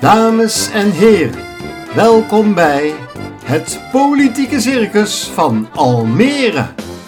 Dames 0.00 0.70
en 0.70 0.90
heren, 0.90 1.44
welkom 1.94 2.54
bij 2.54 2.92
het 3.44 3.80
Politieke 3.92 4.60
Circus 4.60 5.24
van 5.34 5.68
Almere. 5.74 6.66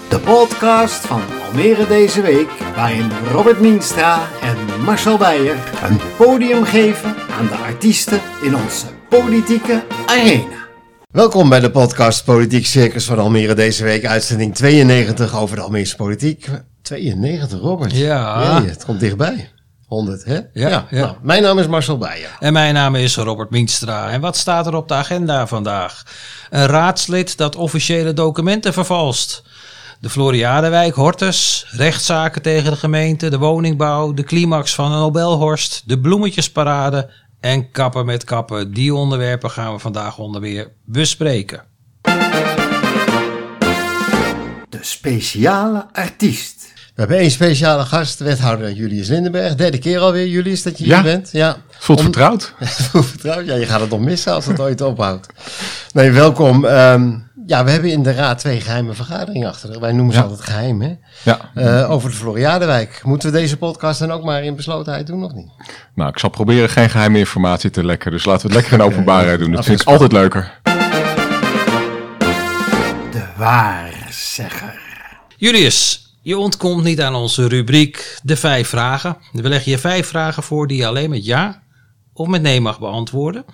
De 0.09 0.19
podcast 0.19 1.07
van 1.07 1.21
Almere 1.47 1.87
deze 1.87 2.21
week, 2.21 2.49
waarin 2.75 3.11
Robert 3.33 3.61
Mienstra 3.61 4.29
en 4.43 4.83
Marcel 4.85 5.19
Beijer 5.19 5.57
een 5.83 6.01
podium 6.17 6.65
geven 6.65 7.15
aan 7.39 7.47
de 7.47 7.55
artiesten 7.55 8.21
in 8.43 8.57
onze 8.57 8.87
politieke 9.09 9.83
arena. 10.07 10.67
Welkom 11.11 11.49
bij 11.49 11.61
de 11.61 11.71
podcast 11.71 12.25
Politiek 12.25 12.67
Circus 12.67 13.05
van 13.05 13.19
Almere 13.19 13.55
deze 13.55 13.85
week, 13.85 14.07
uitzending 14.07 14.55
92 14.55 15.37
over 15.37 15.57
de 15.57 15.63
Almeerse 15.63 15.97
politiek. 15.97 16.49
92, 16.83 17.61
Robert. 17.61 17.97
Ja. 17.97 18.59
Jee, 18.61 18.69
het 18.69 18.85
komt 18.85 19.01
dichtbij. 19.01 19.51
100, 19.93 20.25
hè? 20.25 20.41
Ja, 20.53 20.87
ja. 20.91 21.01
Nou, 21.05 21.17
mijn 21.23 21.43
naam 21.43 21.59
is 21.59 21.67
Marcel 21.67 21.99
Beijer. 21.99 22.37
En 22.39 22.53
mijn 22.53 22.75
naam 22.75 22.95
is 22.95 23.17
Robert 23.17 23.51
Mienstra. 23.51 24.11
En 24.11 24.21
wat 24.21 24.37
staat 24.37 24.67
er 24.67 24.75
op 24.75 24.89
de 24.89 24.95
agenda 24.95 25.47
vandaag? 25.47 26.03
Een 26.51 26.67
raadslid 26.67 27.37
dat 27.37 27.57
officiële 27.57 28.13
documenten 28.13 28.73
vervalst. 28.73 29.43
De 30.01 30.11
Floriadewijk, 30.11 30.95
Hortus, 30.95 31.67
rechtszaken 31.71 32.43
tegen 32.43 32.71
de 32.71 32.77
gemeente, 32.77 33.29
de 33.31 33.39
woningbouw, 33.39 34.13
de 34.13 34.25
climax 34.25 34.75
van 34.75 34.93
een 34.93 34.99
Nobelhorst, 34.99 35.83
de 35.87 36.01
bloemetjesparade 36.01 37.11
en 37.41 37.71
kappen 37.71 38.07
met 38.07 38.25
kappen. 38.25 38.73
Die 38.73 38.95
onderwerpen 38.95 39.51
gaan 39.51 39.73
we 39.73 39.79
vandaag 39.79 40.19
onder 40.19 40.41
weer 40.41 40.73
bespreken. 40.85 41.63
De 44.69 44.79
speciale 44.81 45.87
artiest. 45.93 46.62
We 46.95 47.01
hebben 47.01 47.17
één 47.19 47.31
speciale 47.31 47.85
gast, 47.85 48.19
wethouder 48.19 48.73
Julius 48.73 49.09
Lindenberg. 49.09 49.55
Derde 49.55 49.79
keer 49.79 49.99
alweer, 49.99 50.27
Julius, 50.27 50.63
dat 50.63 50.79
je 50.79 50.87
Ja. 50.87 50.95
hier 50.95 51.03
bent. 51.13 51.29
Ja. 51.33 51.57
Voelt 51.79 51.99
Om- 51.99 52.05
vertrouwd? 52.05 52.55
Hoe 52.93 53.03
vertrouwd? 53.03 53.47
Ja, 53.47 53.55
je 53.55 53.67
gaat 53.67 53.81
het 53.81 53.91
nog 53.91 54.01
missen 54.01 54.33
als 54.33 54.47
het 54.47 54.61
ooit 54.61 54.81
ophoudt. 54.81 55.27
Nee, 55.93 56.11
welkom. 56.11 56.65
Ehm, 56.65 57.13
ja, 57.47 57.65
we 57.65 57.71
hebben 57.71 57.91
in 57.91 58.03
de 58.03 58.13
raad 58.13 58.39
twee 58.39 58.61
geheime 58.61 58.93
vergaderingen 58.93 59.49
achter. 59.49 59.67
de 59.67 59.73
rug. 59.73 59.83
Wij 59.83 59.93
noemen 59.93 60.15
ze 60.15 60.21
Ja. 60.21 60.27
altijd 60.27 60.45
geheim, 60.49 60.81
hè? 60.83 60.95
Ja. 61.23 61.39
Eh, 61.55 61.91
over 61.91 62.11
de 62.11 62.17
Floriadewijk. 62.17 63.01
Moeten 63.05 63.33
we 63.33 63.39
deze 63.39 63.57
podcast 63.57 63.99
dan 63.99 64.13
ook 64.13 64.25
maar 64.25 64.45
in 64.45 64.57
beslotenheid 64.57 65.07
doen, 65.07 65.25
of 65.25 65.33
niet? 65.33 65.49
Nou, 65.95 66.11
ik 66.11 66.19
zal 66.19 66.31
proberen 66.31 66.69
geen 66.69 66.91
geheime 66.91 67.19
informatie 67.19 67.71
te 67.71 67.85
lekken. 67.85 68.11
Dus 68.11 68.25
laten 68.25 68.47
we 68.49 68.53
het 68.55 68.63
lekker 68.63 68.81
in 68.87 68.93
openbaarheid 68.93 69.39
doen. 69.39 69.53
Dat 69.57 69.65
vind 69.65 69.81
ik 69.81 69.87
altijd 69.87 70.13
leuker. 70.13 70.53
De 73.13 73.25
waarzegger. 73.37 74.81
Julius, 75.37 76.02
je 76.23 76.39
ontkomt 76.39 76.85
niet 76.85 77.01
aan 77.01 77.15
onze 77.15 77.49
rubriek 77.49 78.19
De 78.23 78.37
Vijf 78.37 78.69
Vragen. 78.69 79.17
We 79.33 79.49
leggen 79.49 79.71
je 79.71 79.79
vijf 79.79 80.07
vragen 80.07 80.43
voor 80.43 80.67
die 80.67 80.77
je 80.77 80.87
alleen 80.87 81.11
met 81.11 81.25
ja 81.25 81.63
of 82.13 82.29
met 82.29 82.43
nee 82.43 82.61
mag 82.61 82.79
beantwoorden. 82.79 83.45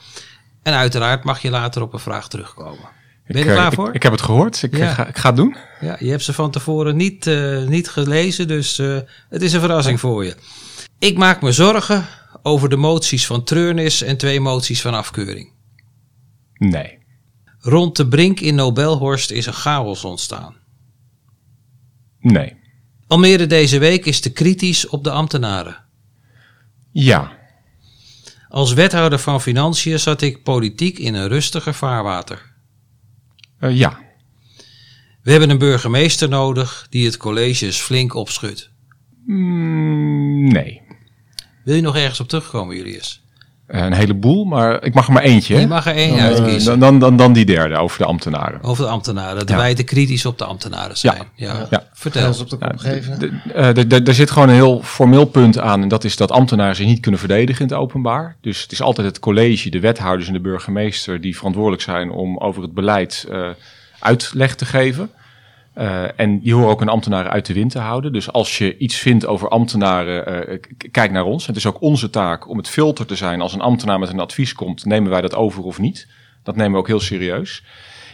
En 0.62 0.74
uiteraard 0.74 1.24
mag 1.24 1.42
je 1.42 1.50
later 1.50 1.82
op 1.82 1.92
een 1.92 1.98
vraag 1.98 2.28
terugkomen. 2.28 2.96
Ben 3.26 3.36
je 3.36 3.44
er 3.44 3.48
ik, 3.48 3.56
klaar 3.56 3.70
eh, 3.70 3.76
voor? 3.76 3.94
Ik, 3.94 4.02
heb 4.02 4.12
het 4.12 4.22
gehoord. 4.22 4.62
Ik, 4.62 4.76
Ja. 4.76 4.88
eh, 4.88 4.94
ga, 4.94 5.06
ik 5.06 5.18
ga 5.18 5.28
het 5.28 5.36
doen. 5.36 5.56
Ja, 5.80 5.96
je 5.98 6.10
hebt 6.10 6.22
ze 6.22 6.32
van 6.32 6.50
tevoren 6.50 6.96
niet, 6.96 7.26
eh, 7.26 7.62
niet 7.66 7.88
gelezen, 7.88 8.48
dus 8.48 8.78
eh, 8.78 8.96
het 9.28 9.42
is 9.42 9.52
een 9.52 9.60
verrassing 9.60 10.00
voor 10.00 10.24
je. 10.24 10.34
Ik 10.98 11.16
maak 11.16 11.42
me 11.42 11.52
zorgen 11.52 12.06
over 12.42 12.68
de 12.68 12.76
moties 12.76 13.26
van 13.26 13.44
treurnis 13.44 14.02
en 14.02 14.16
twee 14.16 14.40
moties 14.40 14.80
van 14.80 14.94
afkeuring. 14.94 15.52
Nee. 16.54 16.98
Rond 17.60 17.96
de 17.96 18.08
brink 18.08 18.40
in 18.40 18.54
Nobelhorst 18.54 19.30
is 19.30 19.46
een 19.46 19.52
chaos 19.52 20.04
ontstaan. 20.04 20.56
Nee. 22.20 22.56
Almere 23.06 23.46
deze 23.46 23.78
week 23.78 24.04
is 24.04 24.20
te 24.20 24.32
kritisch 24.32 24.88
op 24.88 25.04
de 25.04 25.10
ambtenaren. 25.10 25.84
Ja. 26.92 27.36
Als 28.48 28.72
wethouder 28.72 29.18
van 29.18 29.40
Financiën 29.40 29.98
zat 29.98 30.22
ik 30.22 30.42
politiek 30.42 30.98
in 30.98 31.14
een 31.14 31.28
rustiger 31.28 31.74
vaarwater. 31.74 32.54
Eh, 33.58 33.76
ja. 33.76 33.98
We 35.22 35.30
hebben 35.30 35.50
een 35.50 35.58
burgemeester 35.58 36.28
nodig 36.28 36.86
die 36.90 37.04
het 37.04 37.16
college 37.16 37.66
eens 37.66 37.80
flink 37.80 38.14
opschudt. 38.14 38.70
Mm, 39.26 40.52
nee. 40.52 40.82
Wil 41.64 41.74
je 41.74 41.82
nog 41.82 41.96
ergens 41.96 42.20
op 42.20 42.28
terugkomen, 42.28 42.76
Julius? 42.76 43.22
Eh, 43.68 43.84
een 43.84 43.92
heleboel, 43.92 44.44
maar 44.44 44.84
ik 44.84 44.94
mag 44.94 45.06
er 45.06 45.12
maar 45.12 45.22
eentje. 45.22 45.54
hè? 45.54 45.60
Je 45.60 45.66
mag 45.66 45.86
er 45.86 45.94
één 45.94 46.16
Eh, 46.18 46.24
uitkiezen. 46.24 46.64
dan, 46.70 46.78
dan, 46.80 46.98
dan, 46.98 47.16
dan 47.16 47.32
die 47.32 47.44
derde 47.44 47.76
over 47.76 47.98
de 47.98 48.04
ambtenaren. 48.04 48.62
Over 48.62 48.84
de 48.84 48.90
ambtenaren. 48.90 49.38
Dat 49.38 49.48
Ja. 49.48 49.56
wij 49.56 49.74
te 49.74 49.82
kritisch 49.82 50.26
op 50.26 50.38
de 50.38 50.44
ambtenaren 50.44 50.96
zijn. 50.96 51.22
Ja. 51.34 51.66
Ja. 51.70 51.86
Vertel.Els 51.92 52.40
op 52.40 52.50
de 52.50 52.56
kop 52.56 52.72
geven. 52.76 53.42
Eh, 53.54 54.02
Daar 54.04 54.14
zit 54.14 54.30
gewoon 54.30 54.48
een 54.48 54.54
heel 54.54 54.80
formeel 54.82 55.24
punt 55.24 55.58
aan. 55.58 55.82
En 55.82 55.88
dat 55.88 56.04
is 56.04 56.16
dat 56.16 56.30
ambtenaren 56.30 56.76
zich 56.76 56.86
niet 56.86 57.00
kunnen 57.00 57.20
verdedigen 57.20 57.62
in 57.66 57.70
het 57.72 57.80
openbaar. 57.80 58.36
Dus 58.40 58.62
het 58.62 58.72
is 58.72 58.82
altijd 58.82 59.06
het 59.06 59.18
college, 59.18 59.70
de 59.70 59.80
wethouders 59.80 60.26
en 60.28 60.32
de 60.34 60.40
burgemeester 60.40 61.20
die 61.20 61.36
verantwoordelijk 61.36 61.82
zijn 61.82 62.10
om 62.10 62.38
over 62.38 62.62
het 62.62 62.74
beleid 62.74 63.26
eh, 63.30 63.48
uitleg 63.98 64.54
te 64.54 64.64
geven. 64.64 65.10
Eh, 65.78 66.20
en 66.20 66.40
die 66.40 66.54
horen 66.54 66.68
ook 66.68 66.78
hun 66.78 66.88
ambtenaren 66.88 67.30
uit 67.30 67.46
de 67.46 67.52
wind 67.52 67.70
te 67.70 67.78
houden. 67.78 68.12
Dus 68.12 68.32
als 68.32 68.58
je 68.58 68.76
iets 68.76 68.96
vindt 68.96 69.26
over 69.26 69.48
ambtenaren, 69.48 70.48
eh, 70.48 70.58
kijk 70.90 71.10
naar 71.10 71.24
ons. 71.24 71.46
Het 71.46 71.56
is 71.56 71.66
ook 71.66 71.80
onze 71.80 72.10
taak 72.10 72.48
om 72.48 72.56
het 72.56 72.68
filter 72.68 73.06
te 73.06 73.16
zijn. 73.16 73.40
Als 73.40 73.52
een 73.52 73.60
ambtenaar 73.60 73.98
met 73.98 74.08
een 74.08 74.20
advies 74.20 74.52
komt, 74.52 74.84
nemen 74.84 75.10
wij 75.10 75.20
dat 75.20 75.34
over 75.34 75.62
of 75.62 75.78
niet. 75.78 76.06
Dat 76.42 76.56
nemen 76.56 76.72
we 76.72 76.78
ook 76.78 76.86
heel 76.86 77.00
serieus. 77.00 77.64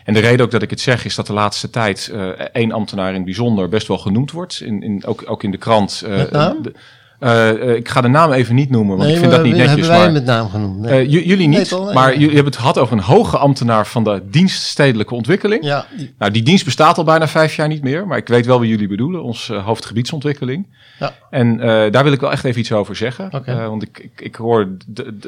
En 0.05 0.15
de 0.15 0.21
reden 0.21 0.45
ook 0.45 0.51
dat 0.51 0.63
ik 0.63 0.71
het 0.71 0.81
zeg 0.81 1.05
is 1.05 1.15
dat 1.15 1.27
de 1.27 1.33
laatste 1.33 1.71
tijd 1.71 2.09
eh, 2.13 2.29
één 2.29 2.73
ambtenaar 2.73 3.09
in 3.09 3.15
het 3.15 3.25
bijzonder 3.25 3.69
best 3.69 3.89
wel 3.89 3.99
genoemd 3.99 4.31
wordt. 4.31 4.61
In, 4.61 4.83
in, 4.83 5.05
ook, 5.07 5.23
ook 5.27 5.43
in 5.43 5.51
de 5.51 5.59
krant. 5.59 6.03
Met 6.07 6.31
naam? 6.31 6.63
de- 6.63 6.75
eh, 7.19 7.51
eh, 7.51 7.77
ik 7.77 7.89
ga 7.89 8.01
de 8.01 8.09
naam 8.09 8.33
even 8.33 8.55
niet 8.55 8.71
noemen, 8.71 8.97
want 8.97 9.11
ik 9.11 9.17
vind 9.17 9.31
dat 9.31 9.43
niet 9.43 9.57
netjes. 9.57 9.71
Hebben 9.71 9.89
wij 9.89 9.99
Maar, 9.99 10.13
met 10.13 10.25
naam 10.25 10.49
genoemd? 10.49 10.81
Nee. 10.81 11.07
eh, 11.07 11.27
jullie 11.27 11.49
niet? 11.49 11.71
Nee, 11.71 11.93
maar 11.93 12.13
jullie 12.13 12.35
hebben 12.35 12.45
het 12.45 12.57
gehad 12.57 12.79
over 12.79 12.97
een 12.97 13.03
hoge 13.03 13.39
ambtenaar 13.39 13.87
van 13.87 14.05
de 14.05 14.23
dienst 14.31 14.63
stedelijke 14.63 15.15
ontwikkeling. 15.15 15.65
ja, 15.65 15.87
Nou, 16.19 16.33
die 16.33 16.43
dienst 16.43 16.65
bestaat 16.65 16.99
al 16.99 17.05
bijna 17.05 17.29
vijf 17.29 17.57
jaar 17.57 17.69
niet 17.69 17.83
meer, 17.83 18.07
maar 18.07 18.19
ik 18.19 18.29
weet 18.29 18.47
wel 18.47 18.59
wat 18.59 18.69
jullie 18.69 18.89
bedoelen, 18.89 19.23
ons 19.23 19.49
hoofdgebiedsontwikkeling. 19.49 20.67
Ja. 20.99 21.13
En 21.31 21.57
daar 21.91 22.05
wil 22.05 22.13
ik 22.13 22.21
wel 22.21 22.33
echt 22.33 22.45
even 22.45 22.61
iets 22.61 22.73
over 22.73 22.97
zeggen, 22.97 23.31
want 23.45 23.83
ik, 23.83 23.99
ik, 23.99 24.21
ik 24.21 24.35
hoor 24.35 24.69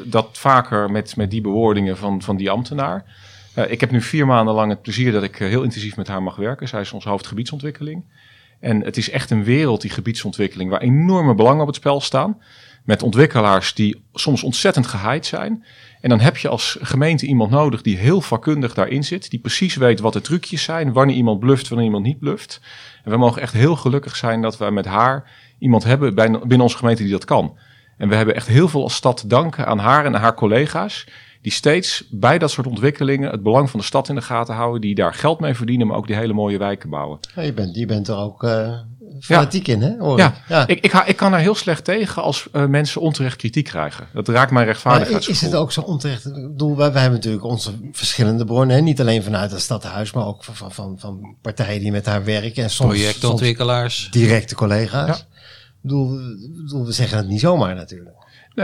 dat 0.05 0.27
vaker 0.31 0.91
met, 0.91 1.15
met 1.15 1.31
die 1.31 1.41
bewoordingen 1.41 1.97
van, 1.97 2.21
van 2.21 2.37
die 2.37 2.49
ambtenaar. 2.49 3.03
Ik 3.67 3.79
heb 3.79 3.91
nu 3.91 4.01
vier 4.01 4.25
maanden 4.25 4.53
lang 4.53 4.69
het 4.69 4.81
plezier 4.81 5.11
dat 5.11 5.23
ik 5.23 5.35
heel 5.35 5.63
intensief 5.63 5.97
met 5.97 6.07
haar 6.07 6.23
mag 6.23 6.35
werken. 6.35 6.67
Zij 6.67 6.81
is 6.81 6.93
ons 6.93 7.05
hoofdgebiedsontwikkeling. 7.05 8.03
En 8.59 8.83
het 8.83 8.97
is 8.97 9.09
echt 9.09 9.29
een 9.29 9.43
wereld, 9.43 9.81
die 9.81 9.91
gebiedsontwikkeling, 9.91 10.69
waar 10.69 10.81
enorme 10.81 11.35
belangen 11.35 11.61
op 11.61 11.67
het 11.67 11.75
spel 11.75 12.01
staan. 12.01 12.41
Met 12.83 13.03
ontwikkelaars 13.03 13.73
die 13.73 14.03
soms 14.13 14.43
ontzettend 14.43 14.87
gehaaid 14.87 15.25
zijn. 15.25 15.65
En 16.01 16.09
dan 16.09 16.19
heb 16.19 16.37
je 16.37 16.47
als 16.47 16.77
gemeente 16.81 17.25
iemand 17.25 17.51
nodig 17.51 17.81
die 17.81 17.97
heel 17.97 18.21
vakkundig 18.21 18.73
daarin 18.73 19.03
zit. 19.03 19.29
Die 19.29 19.39
precies 19.39 19.75
weet 19.75 19.99
wat 19.99 20.13
de 20.13 20.21
trucjes 20.21 20.63
zijn, 20.63 20.93
wanneer 20.93 21.15
iemand 21.15 21.39
bluft, 21.39 21.67
wanneer 21.67 21.85
iemand 21.85 22.05
niet 22.05 22.19
bluft. 22.19 22.61
En 23.03 23.11
we 23.11 23.17
mogen 23.17 23.41
echt 23.41 23.53
heel 23.53 23.75
gelukkig 23.75 24.15
zijn 24.15 24.41
dat 24.41 24.57
we 24.57 24.71
met 24.71 24.85
haar 24.85 25.31
iemand 25.59 25.83
hebben 25.83 26.15
binnen 26.15 26.61
onze 26.61 26.77
gemeente 26.77 27.03
die 27.03 27.11
dat 27.11 27.25
kan. 27.25 27.57
En 27.97 28.09
we 28.09 28.15
hebben 28.15 28.35
echt 28.35 28.47
heel 28.47 28.67
veel 28.67 28.83
als 28.83 28.95
stad 28.95 29.17
te 29.17 29.27
danken 29.27 29.65
aan 29.65 29.79
haar 29.79 30.05
en 30.05 30.15
aan 30.15 30.21
haar 30.21 30.35
collega's. 30.35 31.07
Die 31.47 31.55
steeds 31.55 32.03
bij 32.09 32.37
dat 32.37 32.51
soort 32.51 32.67
ontwikkelingen 32.67 33.31
het 33.31 33.43
belang 33.43 33.69
van 33.69 33.79
de 33.79 33.85
stad 33.85 34.09
in 34.09 34.15
de 34.15 34.21
gaten 34.21 34.55
houden. 34.55 34.81
Die 34.81 34.95
daar 34.95 35.13
geld 35.13 35.39
mee 35.39 35.53
verdienen, 35.53 35.87
maar 35.87 35.97
ook 35.97 36.07
die 36.07 36.15
hele 36.15 36.33
mooie 36.33 36.57
wijken 36.57 36.89
bouwen. 36.89 37.19
Ja, 37.35 37.41
je, 37.41 37.53
bent, 37.53 37.75
je 37.75 37.85
bent 37.85 38.07
er 38.07 38.15
ook 38.17 38.43
eh 38.43 38.73
fanatiek 39.19 39.67
in, 39.67 39.81
hè? 39.81 39.97
Hoor 39.97 40.17
Ja, 40.17 40.27
ik. 40.27 40.33
ja. 40.47 40.67
Ik, 40.67 40.79
ik, 40.79 40.91
ha- 40.91 41.05
ik 41.05 41.15
kan 41.15 41.31
daar 41.31 41.39
heel 41.39 41.55
slecht 41.55 41.83
tegen 41.83 42.21
als 42.23 42.47
eh, 42.51 42.65
mensen 42.65 43.01
onterecht 43.01 43.35
kritiek 43.35 43.65
krijgen. 43.65 44.07
Dat 44.13 44.27
raakt 44.27 44.51
mijn 44.51 44.53
Maar 44.53 44.65
rechtvaardigheidsgevoel. 44.65 45.33
is 45.47 45.53
het 45.53 45.61
ook 45.61 45.71
zo 45.71 45.81
onterecht? 45.81 46.25
Ik 46.25 46.33
bedoel, 46.33 46.75
wij, 46.77 46.91
wij 46.91 47.01
hebben 47.01 47.19
natuurlijk 47.19 47.45
onze 47.45 47.71
verschillende 47.91 48.45
bronnen. 48.45 48.75
Hè? 48.75 48.81
Niet 48.81 49.01
alleen 49.01 49.23
vanuit 49.23 49.51
het 49.51 49.61
stadhuis, 49.61 50.11
maar 50.13 50.25
ook 50.27 50.43
van, 50.43 50.55
van, 50.55 50.71
van, 50.71 50.95
van 50.99 51.35
partijen 51.41 51.79
die 51.81 51.91
met 51.91 52.05
haar 52.05 52.23
werken. 52.23 52.63
En 52.63 52.69
soms, 52.69 52.75
soms 52.75 52.93
Projectontwikkelaars. 52.93 54.07
directe 54.11 54.55
collega's. 54.55 55.07
Ja. 55.07 55.13
Ik 55.13 55.93
bedoel, 55.93 56.11
we- 56.11 56.49
ik 56.55 56.61
bedoel, 56.63 56.85
we 56.85 56.91
zeggen 56.91 57.17
het 57.17 57.27
niet 57.27 57.39
zomaar 57.39 57.75
natuurlijk. 57.75 58.15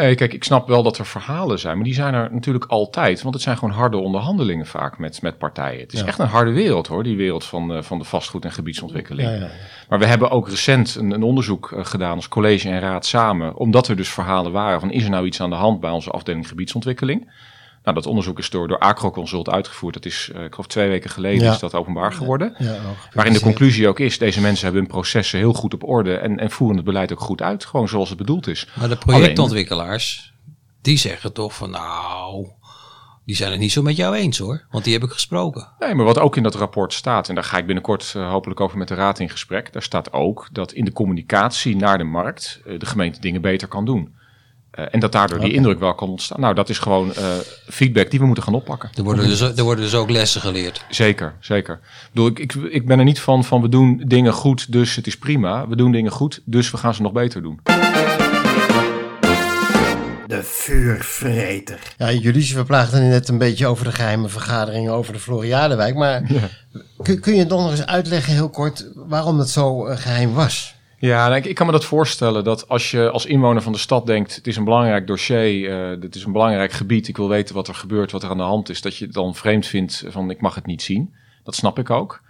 Nee, 0.02 0.16
kijk, 0.16 0.34
ik 0.34 0.44
snap 0.44 0.68
wel 0.68 0.84
dat 0.84 0.98
er 0.98 1.06
verhalen 1.06 1.60
zijn, 1.60 1.76
maar 1.76 1.84
die 1.86 1.94
zijn 1.94 2.14
er 2.14 2.30
natuurlijk 2.34 2.66
altijd. 2.66 3.22
Want 3.22 3.34
het 3.34 3.44
zijn 3.44 3.58
gewoon 3.58 3.74
harde 3.74 3.98
onderhandelingen 3.98 4.66
vaak 4.66 4.98
met, 4.98 5.22
met 5.22 5.38
partijen. 5.38 5.80
Het 5.80 5.94
is 5.94 6.00
Ja. 6.00 6.06
echt 6.06 6.20
een 6.20 6.28
harde 6.28 6.52
wereld 6.52 6.88
hoor, 6.88 7.04
die 7.04 7.18
wereld 7.18 7.46
van, 7.46 7.74
eh, 7.74 7.82
van 7.82 7.98
de 7.98 8.04
vastgoed- 8.04 8.46
en 8.46 8.52
gebiedsontwikkeling. 8.52 9.30
Ja, 9.30 9.36
ja. 9.36 9.48
Maar 9.90 10.00
we 10.00 10.06
hebben 10.06 10.30
ook 10.32 10.50
recent 10.50 10.96
een, 10.96 11.12
een 11.12 11.24
onderzoek 11.24 11.72
eh, 11.72 11.86
gedaan 11.86 12.16
als 12.16 12.28
college 12.28 12.70
en 12.70 12.80
raad 12.80 13.06
samen. 13.06 13.56
Omdat 13.56 13.88
er 13.88 13.96
dus 13.96 14.10
verhalen 14.10 14.52
waren 14.52 14.80
van 14.80 14.92
is 14.92 15.04
er 15.04 15.10
nou 15.10 15.26
iets 15.26 15.42
aan 15.42 15.50
de 15.50 15.56
hand 15.56 15.80
bij 15.80 15.92
onze 15.92 16.12
afdeling 16.12 16.48
gebiedsontwikkeling. 16.48 17.32
Nou, 17.84 17.96
dat 17.96 18.06
onderzoek 18.06 18.40
is 18.40 18.50
door, 18.50 18.68
door 18.68 18.80
Acroconsult 18.80 19.50
uitgevoerd. 19.50 19.94
Dat 19.94 20.06
is, 20.06 20.30
eh, 20.36 20.44
ik 20.44 20.52
geloof 20.52 20.68
twee 20.68 20.90
weken 20.90 21.10
geleden 21.10 21.44
Ja. 21.44 21.52
is 21.54 21.60
dat 21.60 21.74
openbaar 21.76 22.14
geworden. 22.14 22.56
Ja, 22.58 22.74
ook 22.74 23.14
Waarin 23.14 23.34
de 23.34 23.40
conclusie 23.40 23.88
ook 23.88 24.00
is, 24.00 24.18
deze 24.18 24.42
mensen 24.42 24.64
hebben 24.64 24.82
hun 24.82 24.92
processen 24.92 25.40
heel 25.40 25.54
goed 25.54 25.74
op 25.74 25.84
orde 25.84 26.16
en, 26.18 26.38
en 26.38 26.52
voeren 26.52 26.76
het 26.76 26.86
beleid 26.86 27.12
ook 27.12 27.20
goed 27.20 27.42
uit. 27.42 27.66
Gewoon 27.66 27.88
zoals 27.88 28.10
het 28.10 28.18
bedoeld 28.18 28.48
is. 28.48 28.68
Maar 28.80 28.90
de 28.90 28.96
projectontwikkelaars, 28.96 30.34
die 30.82 30.98
zeggen 30.98 31.34
toch 31.34 31.56
van 31.56 31.70
nou, 31.70 32.48
die 33.26 33.36
zijn 33.36 33.52
het 33.52 33.60
niet 33.60 33.72
zo 33.72 33.82
met 33.82 33.96
jou 33.96 34.16
eens 34.16 34.38
hoor. 34.38 34.66
Want 34.72 34.84
die 34.84 34.94
heb 34.94 35.04
ik 35.04 35.10
gesproken. 35.12 35.68
Nee, 35.80 35.96
maar 35.96 36.06
wat 36.06 36.20
ook 36.20 36.36
in 36.38 36.44
dat 36.44 36.56
rapport 36.56 36.94
staat, 36.94 37.30
en 37.30 37.36
daar 37.36 37.44
ga 37.44 37.58
ik 37.58 37.66
binnenkort 37.66 38.14
eh, 38.16 38.30
hopelijk 38.30 38.60
over 38.60 38.78
met 38.78 38.88
de 38.88 38.96
raad 38.96 39.20
in 39.20 39.30
gesprek, 39.30 39.74
daar 39.74 39.82
staat 39.84 40.14
ook 40.14 40.48
dat 40.52 40.72
in 40.72 40.86
de 40.86 40.92
communicatie 40.92 41.76
naar 41.76 41.98
de 41.98 42.04
markt 42.04 42.62
eh, 42.66 42.80
de 42.80 42.86
gemeente 42.86 43.20
dingen 43.20 43.42
beter 43.42 43.68
kan 43.68 43.86
doen. 43.86 44.16
Eh, 44.74 44.86
en 44.92 45.00
dat 45.00 45.12
daardoor 45.12 45.40
die 45.40 45.54
indruk 45.54 45.80
wel 45.80 45.96
kan 45.96 46.10
ontstaan. 46.10 46.40
Nou, 46.40 46.54
dat 46.54 46.70
is 46.70 46.80
gewoon 46.80 47.14
eh, 47.14 47.26
feedback 47.70 48.10
die 48.10 48.20
we 48.20 48.26
moeten 48.26 48.44
gaan 48.44 48.54
oppakken. 48.54 48.90
Er 48.96 49.04
worden, 49.04 49.28
dus, 49.28 49.42
er 49.42 49.64
worden 49.64 49.84
dus 49.84 49.96
ook 49.96 50.10
lessen 50.10 50.42
geleerd. 50.42 50.86
Zeker, 50.90 51.36
zeker. 51.40 51.74
Ik, 51.74 52.10
bedoel, 52.12 52.28
ik, 52.28 52.40
ik, 52.40 52.54
ik 52.54 52.86
ben 52.86 53.00
er 53.00 53.06
niet 53.06 53.20
van 53.20 53.44
van 53.44 53.62
we 53.62 53.70
doen 53.70 54.04
dingen 54.06 54.34
goed, 54.34 54.72
dus 54.72 54.96
het 54.96 55.08
is 55.08 55.18
prima. 55.18 55.68
We 55.68 55.76
doen 55.76 55.92
dingen 55.92 56.12
goed, 56.12 56.42
dus 56.46 56.72
we 56.72 56.78
gaan 56.78 56.94
ze 56.94 57.02
nog 57.02 57.12
beter 57.12 57.42
doen. 57.42 57.60
De 60.28 60.44
vuurvreter. 60.44 61.80
Ja, 61.98 62.12
jullie 62.12 62.46
verplaagden 62.46 63.10
net 63.10 63.28
een 63.28 63.38
beetje 63.38 63.68
over 63.68 63.86
de 63.86 63.92
geheime 63.92 64.30
vergaderingen 64.30 64.94
over 64.94 65.14
de 65.14 65.20
Floriadewijk. 65.20 65.96
Maar 65.96 66.24
kun, 67.02 67.20
kun 67.20 67.36
je 67.36 67.46
toch 67.46 67.62
nog 67.62 67.72
eens 67.72 67.86
uitleggen, 67.86 68.34
heel 68.34 68.50
kort, 68.50 68.90
waarom 68.96 69.38
dat 69.38 69.50
zo 69.50 69.86
eh, 69.86 69.98
geheim 69.98 70.34
was? 70.34 70.76
Ja, 71.06 71.28
nou, 71.28 71.36
ik, 71.36 71.46
ik 71.46 71.56
kan 71.56 71.66
me 71.66 71.72
dat 71.72 71.86
voorstellen 71.86 72.44
dat 72.44 72.70
als 72.70 72.92
je 72.92 73.10
als 73.10 73.26
inwoner 73.26 73.62
van 73.62 73.72
de 73.72 73.78
stad 73.78 74.06
denkt: 74.06 74.36
het 74.36 74.48
is 74.48 74.56
een 74.56 74.64
belangrijk 74.64 75.08
dossier, 75.08 75.72
eh 75.72 76.02
het 76.02 76.16
is 76.16 76.24
een 76.24 76.32
belangrijk 76.32 76.72
gebied, 76.72 77.08
ik 77.08 77.18
wil 77.18 77.30
weten 77.30 77.56
wat 77.56 77.68
er 77.68 77.76
gebeurt, 77.76 78.12
wat 78.12 78.24
er 78.24 78.30
aan 78.30 78.38
de 78.38 78.44
hand 78.44 78.70
is, 78.70 78.82
dat 78.82 78.98
je 78.98 79.06
het 79.06 79.14
dan 79.14 79.36
vreemd 79.36 79.66
vindt 79.66 80.04
van 80.08 80.30
ik 80.30 80.42
mag 80.42 80.56
het 80.56 80.66
niet 80.66 80.82
zien. 80.82 81.14
Dat 81.44 81.56
snap 81.56 81.80
ik 81.80 81.90
ook. 81.90 82.22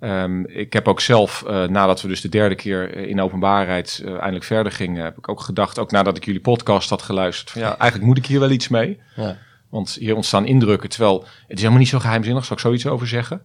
Ehm, 0.00 0.44
ik 0.44 0.72
heb 0.72 0.88
ook 0.88 1.00
zelf, 1.00 1.44
eh, 1.46 1.64
nadat 1.64 2.02
we 2.02 2.08
dus 2.08 2.20
de 2.20 2.28
derde 2.28 2.54
keer 2.54 2.94
eh, 2.94 3.08
in 3.08 3.20
openbaarheid 3.20 4.02
eindelijk 4.06 4.44
verder 4.44 4.72
gingen, 4.72 5.04
heb 5.04 5.18
ik 5.18 5.28
ook 5.28 5.40
gedacht, 5.40 5.78
ook 5.78 5.90
nadat 5.90 6.16
ik 6.16 6.24
jullie 6.24 6.40
podcast 6.40 6.90
had 6.90 7.02
geluisterd, 7.02 7.50
van 7.50 7.60
ja, 7.60 7.78
eigenlijk 7.78 8.04
moet 8.04 8.18
ik 8.18 8.26
hier 8.26 8.40
wel 8.40 8.50
iets 8.50 8.68
mee. 8.68 9.00
Ja. 9.16 9.36
Want 9.68 9.96
hier 10.00 10.16
ontstaan 10.16 10.46
indrukken, 10.46 10.88
terwijl 10.88 11.18
het 11.20 11.56
is 11.56 11.58
helemaal 11.58 11.78
niet 11.78 11.88
zo 11.88 11.98
geheimzinnig, 11.98 12.44
zal 12.44 12.56
ik 12.56 12.62
zoiets 12.62 12.86
over 12.86 13.08
zeggen. 13.08 13.42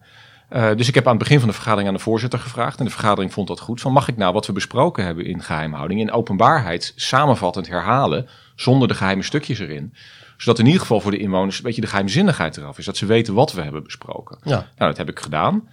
Eh, 0.50 0.70
dus 0.76 0.88
ik 0.88 0.96
heb 0.96 1.06
aan 1.06 1.14
het 1.14 1.24
begin 1.24 1.40
van 1.40 1.48
de 1.48 1.54
vergadering 1.54 1.88
aan 1.88 1.96
de 1.96 2.02
voorzitter 2.02 2.40
gevraagd. 2.40 2.80
En 2.80 2.86
de 2.86 2.92
vergadering 2.92 3.34
vond 3.34 3.48
dat 3.48 3.60
goed. 3.60 3.82
Van 3.82 3.92
mag 3.92 4.08
ik 4.08 4.18
nou 4.18 4.34
wat 4.34 4.46
we 4.46 4.54
besproken 4.54 5.06
hebben 5.06 5.26
in 5.26 5.44
geheimhouding, 5.44 6.00
in 6.00 6.12
openbaarheid, 6.12 6.94
samenvattend 6.96 7.68
herhalen, 7.68 8.28
zonder 8.56 8.88
de 8.88 8.94
geheime 8.94 9.24
stukjes 9.24 9.60
erin. 9.60 9.94
Zodat 10.38 10.60
in 10.60 10.66
ieder 10.66 10.82
geval 10.82 11.02
voor 11.02 11.12
de 11.12 11.18
inwoners 11.18 11.58
een 11.58 11.64
beetje 11.64 11.82
de 11.82 11.88
geheimzinnigheid 11.88 12.58
eraf 12.58 12.78
is. 12.78 12.86
Dat 12.86 12.98
ze 12.98 13.06
weten 13.06 13.34
wat 13.34 13.54
we 13.54 13.62
hebben 13.62 13.84
besproken. 13.84 14.38
Ja. 14.44 14.56
Nou, 14.56 14.90
dat 14.90 14.98
heb 14.98 15.10
ik 15.10 15.20
gedaan. 15.20 15.70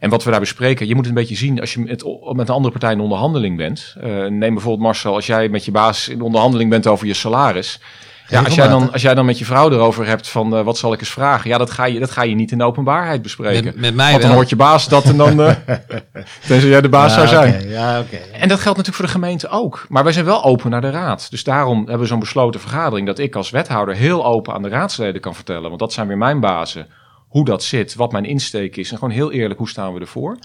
En 0.00 0.10
wat 0.10 0.24
we 0.24 0.30
daar 0.30 0.40
bespreken, 0.40 0.86
je 0.86 0.94
moet 0.94 1.06
het 1.06 1.14
een 1.14 1.20
beetje 1.20 1.36
zien 1.36 1.60
als 1.60 1.74
je 1.74 1.80
met, 1.80 2.04
met 2.36 2.48
een 2.48 2.54
andere 2.54 2.70
partij 2.70 2.92
in 2.92 3.00
onderhandeling 3.00 3.56
bent. 3.56 3.94
Eh, 4.00 4.10
neem 4.10 4.54
bijvoorbeeld 4.54 4.82
Marcel, 4.82 5.14
als 5.14 5.26
jij 5.26 5.48
met 5.48 5.64
je 5.64 5.70
baas 5.70 6.08
in 6.08 6.20
onderhandeling 6.20 6.70
bent 6.70 6.86
over 6.86 7.06
je 7.06 7.14
salaris. 7.14 7.80
Ja, 8.28 8.42
als 8.42 8.54
jij, 8.54 8.68
dan, 8.68 8.92
als 8.92 9.02
jij 9.02 9.14
dan 9.14 9.24
met 9.24 9.38
je 9.38 9.44
vrouw 9.44 9.70
erover 9.70 10.06
hebt 10.06 10.28
van 10.28 10.56
eh, 10.56 10.64
wat 10.64 10.78
zal 10.78 10.92
ik 10.92 11.00
eens 11.00 11.10
vragen. 11.10 11.50
Ja, 11.50 11.58
dat 11.58 11.70
ga 11.70 11.84
je, 11.84 11.98
dat 11.98 12.10
ga 12.10 12.22
je 12.22 12.34
niet 12.34 12.50
in 12.52 12.58
de 12.58 12.64
openbaarheid 12.64 13.22
bespreken. 13.22 13.64
Met, 13.64 13.76
met 13.76 13.94
mij 13.94 14.10
Want 14.10 14.20
dan 14.20 14.30
wel. 14.30 14.38
hoort 14.38 14.50
je 14.50 14.56
baas 14.56 14.88
dat 14.88 15.04
en 15.04 15.16
dan... 15.16 15.42
eh 15.42 15.54
tenzij 16.48 16.68
jij 16.68 16.80
de 16.80 16.88
baas 16.88 17.14
zou 17.14 17.26
zijn. 17.26 17.68
Ja, 17.68 18.00
oké. 18.00 18.16
En 18.16 18.48
dat 18.48 18.60
geldt 18.60 18.78
natuurlijk 18.78 18.94
voor 18.96 19.04
de 19.04 19.10
gemeente 19.10 19.48
ook. 19.48 19.86
Maar 19.88 20.04
wij 20.04 20.12
zijn 20.12 20.24
wel 20.24 20.44
open 20.44 20.70
naar 20.70 20.80
de 20.80 20.90
raad. 20.90 21.30
Dus 21.30 21.44
daarom 21.44 21.78
hebben 21.78 21.98
we 21.98 22.06
zo'n 22.06 22.18
besloten 22.18 22.60
vergadering... 22.60 23.06
dat 23.06 23.18
ik 23.18 23.36
als 23.36 23.50
wethouder 23.50 23.94
heel 23.94 24.24
open 24.26 24.54
aan 24.54 24.62
de 24.62 24.68
raadsleden 24.68 25.20
kan 25.20 25.34
vertellen... 25.34 25.68
want 25.68 25.78
dat 25.78 25.92
zijn 25.92 26.06
weer 26.06 26.18
mijn 26.18 26.40
bazen, 26.40 26.86
hoe 27.28 27.44
dat 27.44 27.62
zit, 27.62 27.94
wat 27.94 28.12
mijn 28.12 28.24
insteek 28.24 28.76
is... 28.76 28.90
en 28.90 28.98
gewoon 28.98 29.14
heel 29.14 29.32
eerlijk, 29.32 29.58
hoe 29.58 29.68
staan 29.68 29.94
we 29.94 30.00
ervoor? 30.00 30.38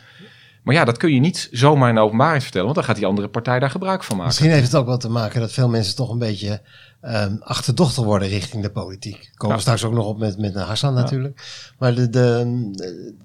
Maar 0.63 0.75
ja, 0.75 0.86
dat 0.86 0.98
kun 0.98 1.13
je 1.13 1.19
niet 1.19 1.48
zomaar 1.52 1.90
in 1.90 1.96
de 1.96 2.02
openbaarheid 2.02 2.42
vertellen... 2.42 2.66
want 2.66 2.78
dan 2.78 2.88
gaat 2.88 2.96
die 2.96 3.06
andere 3.06 3.28
partij 3.28 3.60
daar 3.60 3.69
gebruik 3.69 4.04
van 4.04 4.16
maken. 4.16 4.28
Misschien 4.31 4.52
heeft 4.52 4.72
het 4.72 4.75
ook 4.75 4.86
wel 4.86 4.98
te 4.98 5.10
maken 5.10 5.40
dat 5.42 5.52
veel 5.54 5.69
mensen 5.69 5.96
toch 5.96 6.10
een 6.10 6.19
beetje 6.19 6.62
ehm, 7.02 7.36
achterdochtig 7.40 8.04
worden 8.04 8.28
richting 8.28 8.63
de 8.63 8.72
politiek. 8.72 9.31
Komen 9.36 9.56
we 9.56 9.62
straks 9.62 9.84
ook 9.84 9.94
nog 9.94 10.06
op 10.06 10.18
met, 10.19 10.38
met 10.38 10.56
Hassan 10.56 10.94
natuurlijk. 10.94 11.72
Maar 11.80 11.96
de, 11.96 12.10
de, 12.10 12.69
de- 12.72 13.16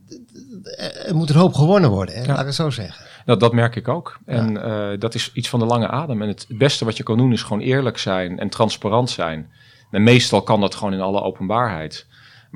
de- 0.63 0.77
er 1.07 1.15
moet 1.17 1.31
een 1.31 1.37
hoop 1.37 1.55
gewonnen 1.55 1.91
worden, 1.91 2.15
hè? 2.15 2.27
laat 2.27 2.41
ik 2.41 2.47
het 2.47 2.55
zo 2.55 2.71
zeggen. 2.71 3.05
Dat, 3.25 3.41
dat 3.41 3.53
merk 3.53 3.77
ik 3.77 3.89
ook. 3.89 4.19
En 4.27 4.63
eh, 4.63 4.99
dat 4.99 5.15
is 5.15 5.31
iets 5.35 5.49
van 5.49 5.59
de 5.61 5.67
lange 5.67 5.89
adem. 5.89 6.23
En 6.23 6.29
het, 6.29 6.45
het 6.49 6.59
beste 6.59 6.85
wat 6.85 6.97
je 6.97 7.03
kan 7.03 7.17
doen 7.17 7.33
is 7.33 7.43
gewoon 7.43 7.61
eerlijk 7.63 7.99
zijn 7.99 8.39
en 8.39 8.49
transparant 8.49 9.11
zijn. 9.11 9.51
En 9.91 10.03
meestal 10.03 10.43
kan 10.43 10.61
dat 10.61 10.75
gewoon 10.75 10.93
in 10.93 11.01
alle 11.01 11.23
openbaarheid. 11.23 12.07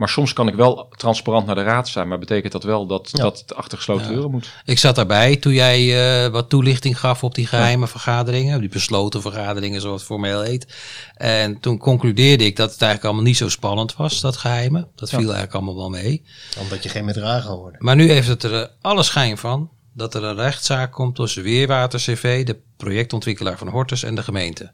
Maar 0.00 0.08
soms 0.08 0.32
kan 0.32 0.48
ik 0.48 0.54
wel 0.54 0.88
transparant 0.96 1.46
naar 1.46 1.54
de 1.54 1.62
raad 1.62 1.88
zijn. 1.88 2.08
Maar 2.08 2.18
betekent 2.18 2.52
dat 2.52 2.62
wel 2.62 2.86
dat, 2.86 3.08
Ja. 3.12 3.22
dat 3.22 3.38
het 3.38 3.54
achter 3.54 3.78
gesloten 3.78 4.06
Ja. 4.06 4.12
deuren 4.12 4.30
moet? 4.30 4.50
Ik 4.64 4.78
zat 4.78 4.94
daarbij 4.94 5.36
toen 5.36 5.52
jij 5.52 5.78
eh, 6.24 6.30
wat 6.30 6.48
toelichting 6.48 6.98
gaf 6.98 7.24
op 7.24 7.34
die 7.34 7.46
geheime 7.46 7.86
vergaderingen, 7.86 8.60
die 8.60 8.68
besloten 8.68 9.20
vergaderingen 9.22 9.80
zoals 9.80 9.96
het 9.96 10.06
formeel 10.06 10.40
heet. 10.42 10.74
En 11.14 11.60
toen 11.60 11.78
concludeerde 11.78 12.44
ik 12.44 12.56
dat 12.56 12.70
het 12.70 12.80
eigenlijk 12.80 13.04
allemaal 13.04 13.28
niet 13.30 13.36
zo 13.36 13.48
spannend 13.48 13.96
was, 13.96 14.20
dat 14.20 14.36
geheime. 14.36 14.88
Dat 14.94 15.08
viel 15.08 15.18
eigenlijk 15.18 15.54
allemaal 15.54 15.76
wel 15.76 15.90
mee. 15.90 16.22
Omdat 16.58 16.82
je 16.82 16.88
geen 16.88 17.06
bedragen 17.06 17.50
hoorde. 17.50 17.76
Maar 17.80 17.96
nu 17.96 18.10
heeft 18.10 18.28
het 18.28 18.42
er 18.42 18.60
eh, 18.62 18.66
alle 18.80 19.02
schijn 19.02 19.38
van 19.38 19.70
dat 19.94 20.14
er 20.14 20.24
een 20.24 20.36
rechtszaak 20.36 20.92
komt 20.92 21.14
tussen 21.14 21.42
Weerwater 21.42 22.00
CV, 22.00 22.44
de 22.44 22.56
projectontwikkelaar 22.76 23.58
van 23.58 23.68
Hortus 23.68 24.02
en 24.02 24.14
de 24.14 24.22
gemeente. 24.22 24.72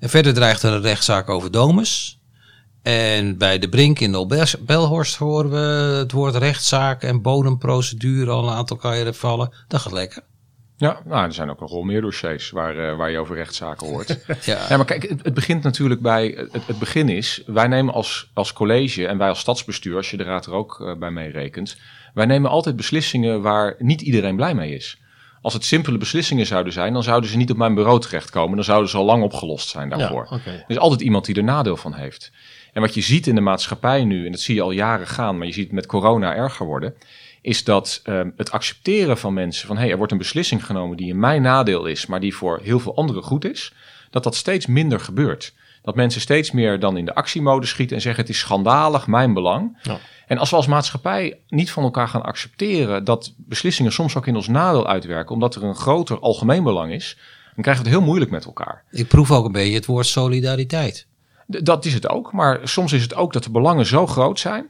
En 0.00 0.08
verder 0.08 0.34
dreigt 0.34 0.62
er 0.62 0.72
een 0.72 0.82
rechtszaak 0.82 1.28
over 1.28 1.50
Domus. 1.50 2.17
En 2.88 3.38
bij 3.38 3.58
de 3.58 3.68
Brink 3.68 4.00
in 4.00 4.12
de 4.12 4.56
Belhorst 4.60 5.16
horen 5.16 5.50
we 5.50 5.96
het 5.96 6.12
woord 6.12 6.34
rechtszaak 6.34 7.02
en 7.02 7.22
bodemprocedure 7.22 8.30
al 8.30 8.48
een 8.48 8.54
aantal 8.54 8.76
keren 8.76 9.14
vallen. 9.14 9.52
Dat 9.66 9.80
gaat 9.80 9.92
lekker. 9.92 10.22
Ja, 10.76 11.00
nou, 11.04 11.24
er 11.24 11.32
zijn 11.32 11.50
ook 11.50 11.60
nog 11.60 11.70
wel 11.70 11.82
meer 11.82 12.00
dossiers 12.00 12.50
waar, 12.50 12.78
eh, 12.78 12.96
waar 12.96 13.10
je 13.10 13.18
over 13.18 13.36
rechtszaken 13.36 13.86
hoort. 13.86 14.18
Ja. 14.44 14.66
Ja, 14.68 14.76
maar 14.76 14.86
kijk, 14.86 15.08
het, 15.08 15.24
het 15.24 15.34
begint 15.34 15.62
natuurlijk 15.62 16.00
bij. 16.00 16.46
Het, 16.52 16.66
het 16.66 16.78
begin 16.78 17.08
is. 17.08 17.42
Wij 17.46 17.66
nemen 17.66 17.94
als, 17.94 18.30
als 18.34 18.52
college 18.52 19.06
en 19.06 19.18
wij 19.18 19.28
als 19.28 19.38
stadsbestuur, 19.38 19.96
als 19.96 20.10
je 20.10 20.16
de 20.16 20.24
raad 20.24 20.46
er 20.46 20.52
ook 20.52 20.80
eh, 20.80 20.98
bij 20.98 21.10
meerekent. 21.10 21.76
Wij 22.14 22.26
nemen 22.26 22.50
altijd 22.50 22.76
beslissingen 22.76 23.42
waar 23.42 23.74
niet 23.78 24.00
iedereen 24.00 24.36
blij 24.36 24.54
mee 24.54 24.74
is. 24.74 24.98
Als 25.42 25.52
het 25.52 25.64
simpele 25.64 25.98
beslissingen 25.98 26.46
zouden 26.46 26.72
zijn, 26.72 26.92
dan 26.92 27.02
zouden 27.02 27.30
ze 27.30 27.36
niet 27.36 27.50
op 27.50 27.56
mijn 27.56 27.74
bureau 27.74 28.00
terechtkomen. 28.00 28.56
Dan 28.56 28.64
zouden 28.64 28.90
ze 28.90 28.96
al 28.96 29.04
lang 29.04 29.22
opgelost 29.22 29.68
zijn 29.68 29.88
daarvoor. 29.88 30.26
Ja. 30.30 30.50
Er 30.52 30.64
is 30.66 30.78
altijd 30.78 31.00
iemand 31.00 31.24
die 31.24 31.34
er 31.34 31.44
nadeel 31.44 31.76
van 31.76 31.94
heeft. 31.94 32.30
En 32.72 32.80
wat 32.80 32.94
je 32.94 33.00
ziet 33.00 33.26
in 33.26 33.34
de 33.34 33.40
maatschappij 33.40 34.04
nu, 34.04 34.26
en 34.26 34.32
dat 34.32 34.40
zie 34.40 34.54
je 34.54 34.62
al 34.62 34.70
jaren 34.70 35.06
gaan, 35.06 35.38
maar 35.38 35.46
je 35.46 35.52
ziet 35.52 35.64
het 35.64 35.74
met 35.74 35.86
corona 35.86 36.34
erger 36.34 36.66
worden, 36.66 36.94
is 37.42 37.64
dat 37.64 38.00
ehm, 38.04 38.30
het 38.36 38.50
accepteren 38.50 39.18
van 39.18 39.34
mensen 39.34 39.66
van 39.66 39.76
hé, 39.76 39.82
hey, 39.82 39.90
er 39.90 39.96
wordt 39.96 40.12
een 40.12 40.18
beslissing 40.18 40.66
genomen 40.66 40.96
die 40.96 41.08
in 41.08 41.18
mijn 41.20 41.42
nadeel 41.42 41.86
is, 41.86 42.06
maar 42.06 42.20
die 42.20 42.34
voor 42.34 42.60
heel 42.62 42.80
veel 42.80 42.96
anderen 42.96 43.22
goed 43.22 43.44
is, 43.44 43.72
dat 44.10 44.24
dat 44.24 44.34
steeds 44.34 44.66
minder 44.66 45.00
gebeurt. 45.00 45.54
Dat 45.82 45.94
mensen 45.94 46.20
steeds 46.20 46.50
meer 46.50 46.80
dan 46.80 46.96
in 46.96 47.04
de 47.04 47.14
actiemode 47.14 47.66
schieten 47.66 47.96
en 47.96 48.02
zeggen 48.02 48.22
het 48.22 48.32
is 48.32 48.38
schandalig, 48.38 49.06
mijn 49.06 49.34
belang. 49.34 49.78
Ja. 49.82 49.98
En 50.26 50.38
als 50.38 50.50
we 50.50 50.56
als 50.56 50.66
maatschappij 50.66 51.40
niet 51.48 51.70
van 51.70 51.82
elkaar 51.82 52.08
gaan 52.08 52.22
accepteren 52.22 53.04
dat 53.04 53.34
beslissingen 53.36 53.92
soms 53.92 54.16
ook 54.16 54.26
in 54.26 54.36
ons 54.36 54.48
nadeel 54.48 54.88
uitwerken, 54.88 55.34
omdat 55.34 55.54
er 55.54 55.64
een 55.64 55.74
groter 55.74 56.18
algemeen 56.18 56.62
belang 56.62 56.92
is, 56.92 57.16
dan 57.54 57.62
krijgen 57.62 57.84
we 57.84 57.90
het 57.90 57.98
heel 57.98 58.08
moeilijk 58.08 58.30
met 58.30 58.44
elkaar. 58.44 58.84
Ik 58.90 59.08
proef 59.08 59.30
ook 59.30 59.44
een 59.44 59.52
beetje 59.52 59.74
het 59.74 59.86
woord 59.86 60.06
solidariteit. 60.06 61.06
Dat 61.50 61.84
is 61.84 61.94
het 61.94 62.08
ook, 62.08 62.32
maar 62.32 62.60
soms 62.62 62.92
is 62.92 63.02
het 63.02 63.14
ook 63.14 63.32
dat 63.32 63.44
de 63.44 63.50
belangen 63.50 63.86
zo 63.86 64.06
groot 64.06 64.40
zijn 64.40 64.66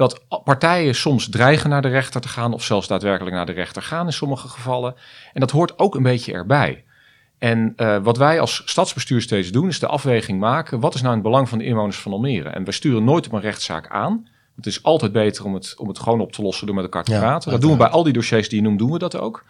dat 0.00 0.24
partijen 0.44 0.94
soms 0.94 1.28
dreigen 1.28 1.70
naar 1.70 1.82
de 1.82 1.88
rechter 1.88 2.20
te 2.20 2.28
gaan 2.28 2.52
of 2.52 2.62
zelfs 2.62 2.86
daadwerkelijk 2.86 3.36
naar 3.36 3.46
de 3.46 3.52
rechter 3.52 3.82
gaan 3.82 4.06
in 4.06 4.12
sommige 4.12 4.48
gevallen. 4.48 4.94
En 5.32 5.40
dat 5.40 5.50
hoort 5.50 5.78
ook 5.78 5.94
een 5.94 6.02
beetje 6.02 6.32
erbij. 6.32 6.84
En 7.38 7.72
eh, 7.76 7.96
wat 8.02 8.16
wij 8.16 8.40
als 8.40 8.62
stadsbestuur 8.64 9.20
steeds 9.20 9.50
doen 9.50 9.68
is 9.68 9.78
de 9.78 9.86
afweging 9.86 10.40
maken, 10.40 10.80
wat 10.80 10.94
is 10.94 11.00
nou 11.00 11.12
in 11.14 11.20
het 11.20 11.28
belang 11.28 11.48
van 11.48 11.58
de 11.58 11.64
inwoners 11.64 11.98
van 11.98 12.12
Almere? 12.12 12.48
En 12.48 12.64
wij 12.64 12.72
sturen 12.72 13.04
nooit 13.04 13.26
op 13.26 13.32
een 13.32 13.40
rechtszaak 13.40 13.88
aan. 13.88 14.28
Het 14.56 14.66
is 14.66 14.82
altijd 14.82 15.12
beter 15.12 15.44
om 15.44 15.54
het, 15.54 15.74
om 15.78 15.88
het 15.88 15.98
gewoon 15.98 16.20
op 16.20 16.32
te 16.32 16.42
lossen 16.42 16.66
door 16.66 16.74
met 16.74 16.84
elkaar 16.84 17.04
te 17.04 17.12
Ja, 17.12 17.18
praten. 17.18 17.50
Dat 17.50 17.60
doen 17.60 17.70
we 17.70 17.76
bij 17.76 17.88
al 17.88 18.02
die 18.02 18.12
dossiers 18.12 18.48
die 18.48 18.58
je 18.58 18.64
noemt, 18.64 18.78
doen 18.78 18.92
we 18.92 18.98
dat 18.98 19.16
ook. 19.16 19.44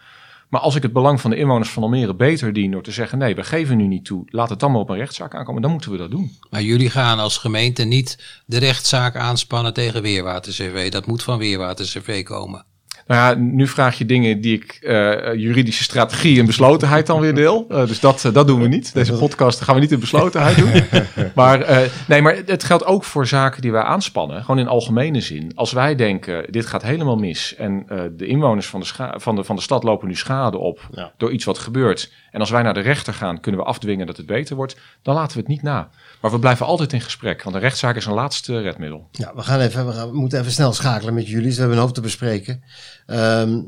Maar 0.51 0.61
als 0.61 0.75
ik 0.75 0.81
het 0.81 0.93
belang 0.93 1.21
van 1.21 1.29
de 1.29 1.37
inwoners 1.37 1.69
van 1.69 1.83
Almere 1.83 2.15
beter 2.15 2.53
dien 2.53 2.71
door 2.71 2.83
te 2.83 2.91
zeggen, 2.91 3.17
nee, 3.17 3.35
we 3.35 3.43
geven 3.43 3.77
nu 3.77 3.87
niet 3.87 4.05
toe, 4.05 4.23
laat 4.25 4.49
het 4.49 4.59
dan 4.59 4.71
maar 4.71 4.81
op 4.81 4.89
een 4.89 4.97
rechtszaak 4.97 5.35
aankomen, 5.35 5.61
dan 5.61 5.71
moeten 5.71 5.91
we 5.91 5.97
dat 5.97 6.11
doen. 6.11 6.37
Maar 6.49 6.61
jullie 6.61 6.89
gaan 6.89 7.19
als 7.19 7.37
gemeente 7.37 7.83
niet 7.83 8.41
de 8.45 8.57
rechtszaak 8.57 9.15
aanspannen 9.15 9.73
tegen 9.73 10.01
Weerwater 10.01 10.53
CV. 10.53 10.89
Dat 10.89 11.05
moet 11.05 11.23
van 11.23 11.37
Weerwater 11.37 11.85
CV 11.85 12.23
komen. 12.23 12.65
Nou 13.11 13.23
ja, 13.23 13.43
nu 13.43 13.67
vraag 13.67 13.97
je 13.97 14.05
dingen 14.05 14.41
die 14.41 14.53
ik 14.55 14.77
eh, 14.81 15.33
juridische 15.35 15.83
strategie 15.83 16.39
en 16.39 16.45
beslotenheid 16.45 17.05
dan 17.07 17.19
weer 17.19 17.35
deel. 17.35 17.65
Eh, 17.69 17.87
dus 17.87 17.99
dat, 17.99 18.25
eh, 18.25 18.33
dat 18.33 18.47
doen 18.47 18.61
we 18.61 18.67
niet. 18.67 18.93
Deze 18.93 19.13
podcast 19.13 19.61
gaan 19.61 19.75
we 19.75 19.81
niet 19.81 19.91
in 19.91 19.99
beslotenheid 19.99 20.57
doen. 20.57 20.69
Maar, 21.35 21.61
eh, 21.61 21.89
nee, 22.07 22.21
maar 22.21 22.35
het 22.45 22.63
geldt 22.63 22.85
ook 22.85 23.03
voor 23.03 23.27
zaken 23.27 23.61
die 23.61 23.71
wij 23.71 23.81
aanspannen. 23.81 24.41
Gewoon 24.41 24.59
in 24.59 24.67
algemene 24.67 25.21
zin. 25.21 25.51
Als 25.55 25.71
wij 25.71 25.95
denken, 25.95 26.45
dit 26.49 26.65
gaat 26.65 26.81
helemaal 26.81 27.15
mis. 27.15 27.55
En 27.55 27.83
eh, 27.87 27.99
de 28.11 28.25
inwoners 28.25 28.67
van 28.67 28.79
de, 28.79 28.87
van, 29.15 29.35
de, 29.35 29.43
van 29.43 29.55
de 29.55 29.61
stad 29.61 29.83
lopen 29.83 30.07
nu 30.07 30.15
schade 30.15 30.57
op 30.57 30.79
Ja. 30.91 31.11
door 31.17 31.31
iets 31.31 31.45
wat 31.45 31.57
gebeurt. 31.57 32.11
En 32.31 32.39
als 32.39 32.49
wij 32.49 32.61
naar 32.61 32.73
de 32.73 32.79
rechter 32.79 33.13
gaan, 33.13 33.39
kunnen 33.39 33.61
we 33.61 33.67
afdwingen 33.67 34.05
dat 34.05 34.17
het 34.17 34.25
beter 34.25 34.55
wordt. 34.55 34.77
Dan 35.01 35.15
laten 35.15 35.33
we 35.33 35.39
het 35.39 35.47
niet 35.47 35.61
na. 35.61 35.89
Maar 36.21 36.31
we 36.31 36.39
blijven 36.39 36.65
altijd 36.65 36.93
in 36.93 37.01
gesprek. 37.01 37.43
Want 37.43 37.55
een 37.55 37.61
rechtszaak 37.61 37.95
is 37.95 38.05
een 38.05 38.13
laatste 38.13 38.61
redmiddel. 38.61 39.07
Ja, 39.11 39.31
we, 39.35 39.41
gaan 39.41 39.59
even, 39.59 39.85
we, 39.87 39.91
gaan, 39.93 40.09
we 40.11 40.17
moeten 40.17 40.39
even 40.39 40.51
snel 40.51 40.73
schakelen 40.73 41.13
met 41.13 41.27
jullie. 41.27 41.45
Dus 41.45 41.53
we 41.53 41.59
hebben 41.59 41.77
een 41.77 41.83
hoop 41.83 41.93
te 41.93 42.01
bespreken. 42.01 42.63
Ehm, 43.05 43.61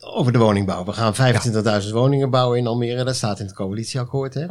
over 0.00 0.32
de 0.32 0.38
woningbouw. 0.38 0.84
We 0.84 0.92
gaan 0.92 1.14
25.000 1.14 1.92
woningen 1.92 2.30
bouwen 2.30 2.58
in 2.58 2.66
Almere. 2.66 3.04
Dat 3.04 3.16
staat 3.16 3.38
in 3.40 3.46
het 3.46 3.54
coalitieakkoord. 3.54 4.34
Hè? 4.34 4.46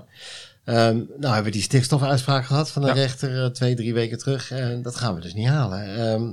Ehm, 0.63 0.95
nou 0.95 1.33
hebben 1.33 1.43
we 1.43 1.51
die 1.51 1.61
stikstofuitspraak 1.61 2.45
gehad 2.45 2.71
van 2.71 2.81
de 2.81 2.87
Ja. 2.87 2.93
rechter 2.93 3.43
eh, 3.43 3.49
twee, 3.49 3.75
drie 3.75 3.93
weken 3.93 4.17
terug. 4.17 4.51
En 4.51 4.81
dat 4.81 4.95
gaan 4.95 5.15
we 5.15 5.21
dus 5.21 5.33
niet 5.33 5.47
halen. 5.47 5.95
Ehm, 5.95 6.31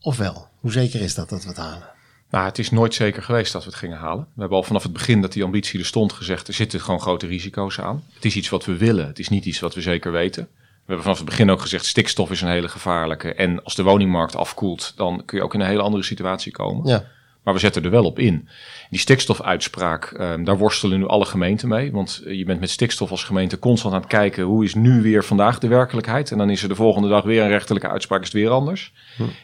ofwel, 0.00 0.48
hoe 0.60 0.72
zeker 0.72 1.00
is 1.00 1.14
dat 1.14 1.28
dat 1.28 1.42
we 1.42 1.48
het 1.48 1.56
halen? 1.56 1.90
Nou, 2.30 2.44
het 2.44 2.58
is 2.58 2.70
nooit 2.70 2.94
zeker 2.94 3.22
geweest 3.22 3.52
dat 3.52 3.64
we 3.64 3.68
het 3.70 3.78
gingen 3.78 3.98
halen. 3.98 4.24
We 4.34 4.40
hebben 4.40 4.58
al 4.58 4.62
vanaf 4.64 4.82
het 4.82 4.92
begin 4.92 5.20
dat 5.20 5.32
die 5.32 5.44
ambitie 5.44 5.80
er 5.80 5.86
stond 5.86 6.12
gezegd, 6.12 6.48
er 6.48 6.54
zitten 6.54 6.80
gewoon 6.80 7.00
grote 7.00 7.26
risico's 7.26 7.78
aan. 7.80 8.04
Het 8.14 8.24
is 8.24 8.36
iets 8.36 8.48
wat 8.48 8.64
we 8.64 8.76
willen, 8.76 9.06
het 9.06 9.18
is 9.18 9.28
niet 9.28 9.44
iets 9.44 9.60
wat 9.60 9.74
we 9.74 9.80
zeker 9.80 10.12
weten. 10.12 10.48
We 10.84 10.88
hebben 10.88 11.02
vanaf 11.02 11.18
het 11.18 11.28
begin 11.28 11.50
ook 11.50 11.60
gezegd, 11.60 11.86
stikstof 11.86 12.30
is 12.30 12.40
een 12.40 12.48
hele 12.48 12.68
gevaarlijke. 12.68 13.34
En 13.34 13.64
als 13.64 13.74
de 13.74 13.82
woningmarkt 13.82 14.36
afkoelt, 14.36 14.92
dan 14.96 15.22
kun 15.24 15.38
je 15.38 15.44
ook 15.44 15.54
in 15.54 15.60
een 15.60 15.66
hele 15.66 15.82
andere 15.82 16.02
situatie 16.02 16.52
komen. 16.52 16.88
Ja. 16.88 17.04
Maar 17.42 17.54
we 17.54 17.60
zetten 17.60 17.84
er 17.84 17.90
wel 17.90 18.04
op 18.04 18.18
in. 18.18 18.48
Die 18.90 18.98
stikstofuitspraak, 18.98 20.04
ehm, 20.04 20.44
daar 20.44 20.58
worstelen 20.58 20.98
nu 20.98 21.06
alle 21.06 21.24
gemeenten 21.24 21.68
mee. 21.68 21.92
Want 21.92 22.22
eh, 22.26 22.38
je 22.38 22.44
bent 22.44 22.60
met 22.60 22.70
stikstof 22.70 23.10
als 23.10 23.24
gemeente 23.24 23.58
constant 23.58 23.94
aan 23.94 24.00
het 24.00 24.08
kijken... 24.08 24.44
hoe 24.44 24.64
is 24.64 24.74
nu 24.74 25.02
weer 25.02 25.24
vandaag 25.24 25.58
de 25.58 25.68
werkelijkheid? 25.68 26.30
En 26.30 26.38
dan 26.38 26.50
is 26.50 26.62
er 26.62 26.68
de 26.68 26.74
volgende 26.74 27.08
dag 27.08 27.24
weer 27.24 27.42
een 27.42 27.48
rechterlijke 27.48 27.88
uitspraak, 27.88 28.20
is 28.20 28.26
het 28.26 28.36
weer 28.36 28.50
anders. 28.50 28.92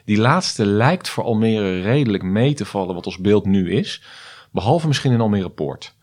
Die 0.05 0.19
laatste 0.19 0.67
lijkt 0.67 1.09
voor 1.09 1.25
Almere 1.25 1.81
redelijk 1.83 2.23
mee 2.23 2.55
te 2.55 2.65
vallen 2.65 2.95
wat 2.95 3.07
ons 3.07 3.19
beeld 3.19 3.45
nu 3.45 3.73
is. 3.73 4.03
Behalve 4.51 4.87
misschien 4.87 5.13
in 5.13 5.21
Almere 5.21 5.51
Poort. 5.51 5.95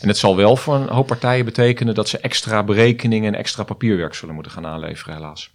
En 0.00 0.08
het 0.08 0.18
zal 0.18 0.36
wel 0.36 0.56
voor 0.56 0.74
een 0.74 0.88
hoop 0.88 1.06
partijen 1.06 1.44
betekenen... 1.44 1.94
dat 1.94 2.08
ze 2.08 2.18
extra 2.18 2.62
berekeningen 2.64 3.32
en 3.34 3.38
extra 3.38 3.62
papierwerk 3.62 4.14
zullen 4.14 4.34
moeten 4.34 4.52
gaan 4.52 4.66
aanleveren, 4.66 5.14
helaas. 5.14 5.50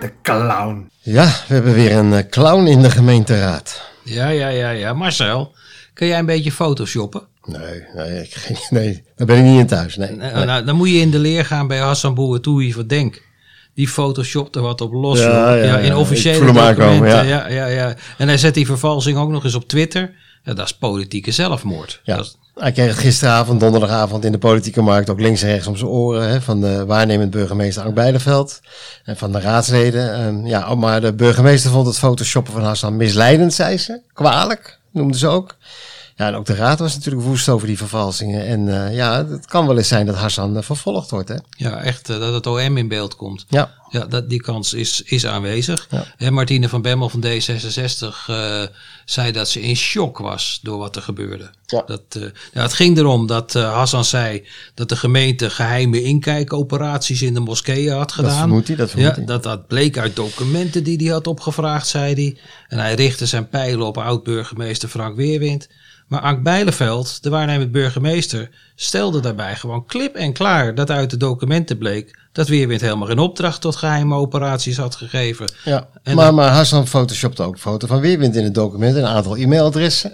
De 0.00 0.12
clown. 0.22 0.90
Ja, 1.00 1.24
we 1.48 1.54
hebben 1.54 1.74
weer 1.74 1.92
een 1.92 2.12
eh, 2.12 2.28
clown 2.30 2.66
in 2.66 2.82
de 2.82 2.90
gemeenteraad. 2.90 3.82
Ja, 4.04 4.28
ja, 4.28 4.48
ja, 4.48 4.70
ja. 4.70 4.92
Marcel, 4.92 5.54
kun 5.94 6.06
jij 6.06 6.18
een 6.18 6.26
beetje 6.26 6.52
photoshoppen? 6.52 7.22
Nee, 7.44 7.84
nee, 7.94 8.22
ik, 8.22 8.34
geen- 8.34 8.56
nee, 8.80 9.02
daar 9.16 9.26
ben 9.26 9.36
ik 9.38 9.44
niet 9.44 9.58
in 9.60 9.66
thuis. 9.66 9.96
Nee, 9.96 10.10
Nou, 10.16 10.34
nee. 10.34 10.44
nou, 10.44 10.64
dan 10.64 10.76
moet 10.76 10.88
je 10.88 10.98
in 10.98 11.10
de 11.10 11.18
leer 11.18 11.44
gaan 11.44 11.66
bij 11.66 11.78
Hassan 11.78 12.14
Boertoui 12.14 12.72
van 12.72 12.86
Denk. 12.86 13.22
Die 13.74 13.88
photoshopt 13.88 14.56
er 14.56 14.62
wat 14.62 14.80
op 14.80 14.92
los. 14.92 15.18
Ja, 15.20 15.54
in 15.78 15.94
officiële 15.96 16.36
Ik 16.36 16.42
voel 16.42 16.54
hem 16.54 16.58
aankomen, 16.64 16.92
documenten. 16.94 17.26
ja. 17.26 17.48
Ja. 17.48 17.66
Ja, 17.66 17.66
ja, 17.66 17.94
En 18.18 18.28
hij 18.28 18.38
zet 18.38 18.54
die 18.54 18.66
vervalsing 18.66 19.18
ook 19.18 19.30
nog 19.30 19.44
eens 19.44 19.54
op 19.54 19.68
Twitter. 19.68 20.10
Ja, 20.42 20.54
dat 20.54 20.66
is 20.66 20.76
politieke 20.76 21.32
zelfmoord. 21.32 22.00
Ja. 22.04 22.16
Dat 22.16 22.36
Hij 22.54 22.72
kreeg 22.72 22.88
het 22.88 22.98
gisteravond, 22.98 23.60
donderdagavond 23.60 24.24
in 24.24 24.32
de 24.32 24.38
politieke 24.38 24.80
markt 24.82 25.10
ook 25.10 25.20
links 25.20 25.42
en 25.42 25.48
rechts 25.48 25.66
om 25.66 25.76
zijn 25.76 25.90
oren. 25.90 26.28
Hè, 26.28 26.40
van 26.40 26.60
de 26.60 26.86
waarnemend 26.86 27.30
burgemeester 27.30 27.82
Ank 27.82 27.94
Beideveld 27.94 28.60
en 29.04 29.16
van 29.16 29.32
de 29.32 29.40
raadsleden. 29.40 30.14
Ehm, 30.14 30.46
ja, 30.46 30.74
maar 30.74 31.00
de 31.00 31.14
burgemeester 31.14 31.70
vond 31.70 31.86
het 31.86 31.98
photoshoppen 31.98 32.52
van 32.52 32.62
Hassan 32.62 32.96
misleidend, 32.96 33.54
zei 33.54 33.78
ze. 33.78 34.00
Kwalijk, 34.12 34.78
noemde 34.90 35.18
ze 35.18 35.26
ook. 35.28 35.56
Ja, 36.20 36.26
en 36.26 36.34
ook 36.34 36.46
de 36.46 36.54
raad 36.54 36.78
was 36.78 36.94
natuurlijk 36.94 37.24
woest 37.24 37.48
over 37.48 37.66
die 37.66 37.76
vervalsingen. 37.76 38.46
En 38.46 38.84
eh, 38.84 38.94
ja, 38.94 39.26
het 39.26 39.46
kan 39.46 39.66
wel 39.66 39.76
eens 39.76 39.88
zijn 39.88 40.06
dat 40.06 40.14
Hassan 40.14 40.56
eh, 40.56 40.62
vervolgd 40.62 41.10
wordt, 41.10 41.28
hè. 41.28 41.36
ja, 41.50 41.82
echt 41.82 42.08
eh, 42.08 42.18
dat 42.18 42.34
het 42.34 42.46
OM 42.46 42.76
in 42.76 42.88
beeld 42.88 43.16
komt. 43.16 43.44
Ja, 43.48 43.74
Ja, 43.88 44.06
dat, 44.06 44.30
die 44.30 44.40
kans 44.40 44.74
is, 44.74 45.02
is 45.02 45.26
aanwezig. 45.26 45.86
Ja. 45.90 46.04
En 46.16 46.32
Martine 46.32 46.68
van 46.68 46.82
Bemmel 46.82 47.08
van 47.08 47.24
D66 47.24 48.26
eh, 48.26 48.62
zei 49.04 49.32
dat 49.32 49.48
ze 49.48 49.60
in 49.60 49.76
shock 49.76 50.18
was 50.18 50.60
door 50.62 50.78
wat 50.78 50.96
er 50.96 51.02
gebeurde. 51.02 51.50
Ja. 51.66 51.82
Dat, 51.86 52.02
ja, 52.52 52.62
het 52.62 52.72
ging 52.72 52.98
erom 52.98 53.26
dat 53.26 53.52
Hassan 53.52 54.04
zei 54.04 54.46
dat 54.74 54.88
de 54.88 54.96
gemeente 54.96 55.50
geheime 55.50 56.02
inkijkoperaties 56.02 57.22
in 57.22 57.34
de 57.34 57.40
moskeeën 57.40 57.92
had 57.92 58.12
gedaan. 58.12 58.38
vermoedt 58.38 58.68
hij, 58.68 58.76
dat 58.76 58.90
vermoedt 58.90 59.16
ja, 59.16 59.24
hij. 59.24 59.32
dat, 59.32 59.42
dat 59.42 59.66
bleek 59.66 59.98
uit 59.98 60.16
documenten 60.16 60.84
die 60.84 60.96
hij 60.96 61.12
had 61.12 61.26
opgevraagd, 61.26 61.86
zei 61.86 62.14
hij. 62.14 62.36
En 62.68 62.78
hij 62.78 62.94
richtte 62.94 63.26
zijn 63.26 63.48
pijlen 63.48 63.86
op 63.86 63.98
oud-burgemeester 63.98 64.88
Frank 64.88 65.16
Weerwind. 65.16 65.68
Maar 66.10 66.20
Ank 66.20 66.42
Bijleveld, 66.42 67.22
de 67.22 67.30
waarnemend 67.30 67.72
burgemeester, 67.72 68.50
stelde 68.74 69.20
daarbij 69.20 69.56
gewoon 69.56 69.86
klip 69.86 70.14
en 70.14 70.32
klaar 70.32 70.74
dat 70.74 70.90
uit 70.90 71.10
de 71.10 71.16
documenten 71.16 71.78
bleek 71.78 72.18
dat 72.32 72.48
Weerwind 72.48 72.80
helemaal 72.80 73.06
geen 73.08 73.18
opdracht 73.18 73.60
tot 73.60 73.76
geheime 73.76 74.14
operaties 74.14 74.76
had 74.76 74.94
gegeven. 74.94 75.52
ja. 75.64 75.88
En 76.02 76.14
maar, 76.14 76.24
dan- 76.24 76.34
maar 76.34 76.48
Hassan 76.50 76.86
photoshopte 76.86 77.42
ook 77.42 77.52
een 77.52 77.58
foto 77.60 77.86
van 77.86 78.00
Weerwind 78.00 78.36
in 78.36 78.44
het 78.44 78.54
document. 78.54 78.96
en 78.96 79.02
Een 79.02 79.08
aantal 79.08 79.36
e-mailadressen. 79.36 80.10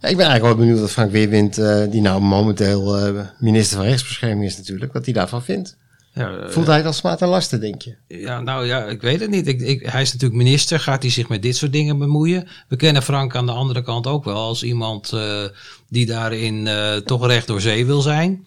Ja, 0.00 0.08
ik 0.08 0.16
ben 0.16 0.26
eigenlijk 0.26 0.42
wel 0.56 0.64
benieuwd 0.64 0.80
wat 0.80 0.90
Frank 0.90 1.10
Weerwind, 1.10 1.58
eh, 1.58 1.82
die 1.90 2.00
nou 2.00 2.20
momenteel 2.20 2.96
eh, 2.98 3.20
minister 3.38 3.76
van 3.76 3.86
Rechtsbescherming 3.86 4.44
is 4.44 4.56
natuurlijk, 4.56 4.92
wat 4.92 5.04
hij 5.04 5.14
daarvan 5.14 5.42
vindt. 5.42 5.76
Ja, 6.14 6.30
eh, 6.36 6.48
Voelt 6.50 6.66
hij 6.66 6.76
het 6.76 6.86
als 6.86 6.96
smaad 6.96 7.22
en 7.22 7.28
lasten, 7.28 7.60
denk 7.60 7.82
je? 7.82 7.94
Ja, 8.08 8.40
nou 8.40 8.66
ja, 8.66 8.84
ik 8.84 9.00
weet 9.00 9.20
het 9.20 9.30
niet. 9.30 9.46
Ik, 9.46 9.60
ik, 9.60 9.86
hij 9.90 10.02
is 10.02 10.12
natuurlijk 10.12 10.42
minister. 10.42 10.80
Gaat 10.80 11.02
hij 11.02 11.10
zich 11.10 11.28
met 11.28 11.42
dit 11.42 11.56
soort 11.56 11.72
dingen 11.72 11.98
bemoeien? 11.98 12.48
We 12.68 12.76
kennen 12.76 13.02
Frank 13.02 13.36
aan 13.36 13.46
de 13.46 13.52
andere 13.52 13.82
kant 13.82 14.06
ook 14.06 14.24
wel 14.24 14.36
als 14.36 14.62
iemand 14.62 15.12
eh, 15.12 15.42
die 15.88 16.06
daarin 16.06 16.66
eh, 16.66 16.96
toch 16.96 17.26
recht 17.26 17.46
door 17.46 17.60
zee 17.60 17.86
wil 17.86 18.00
zijn. 18.00 18.46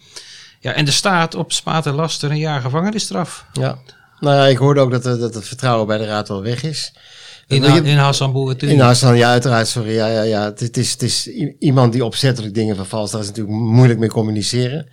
Ja, 0.60 0.72
en 0.74 0.86
er 0.86 0.94
staat 0.94 1.36
op 1.36 1.52
smaad 1.52 1.86
en 1.86 1.94
laster 1.94 2.32
een 2.32 2.38
jaar 2.38 2.62
gevangenisstraf. 2.62 3.46
Ja. 3.54 3.78
Nou 4.20 4.36
ja, 4.36 4.46
ik 4.46 4.58
hoorde 4.58 4.80
ook 4.82 4.92
dat, 4.92 5.06
eh, 5.06 5.20
dat 5.20 5.34
het 5.34 5.48
vertrouwen 5.48 5.88
bij 5.88 5.98
de 5.98 6.06
raad 6.06 6.28
wel 6.28 6.42
weg 6.42 6.64
is. 6.64 6.94
In, 7.48 7.62
Wil 7.62 7.74
je- 7.76 7.82
in 7.82 7.98
Hassan. 7.98 8.56
In 8.58 8.80
Hassan, 8.80 9.18
ja, 9.18 9.30
uiteraard, 9.30 9.68
sorry. 9.68 9.94
Ja, 9.94 10.08
ja, 10.08 10.22
ja. 10.22 10.44
Het, 10.44 10.78
is, 10.78 10.92
het 10.92 11.02
is 11.02 11.28
iemand 11.60 11.94
die 11.94 12.06
opzettelijk 12.06 12.54
dingen 12.54 12.76
vervalst. 12.76 13.12
Daar 13.12 13.22
is 13.22 13.28
natuurlijk 13.28 13.58
moeilijk 13.58 14.00
mee 14.00 14.10
communiceren. 14.10 14.88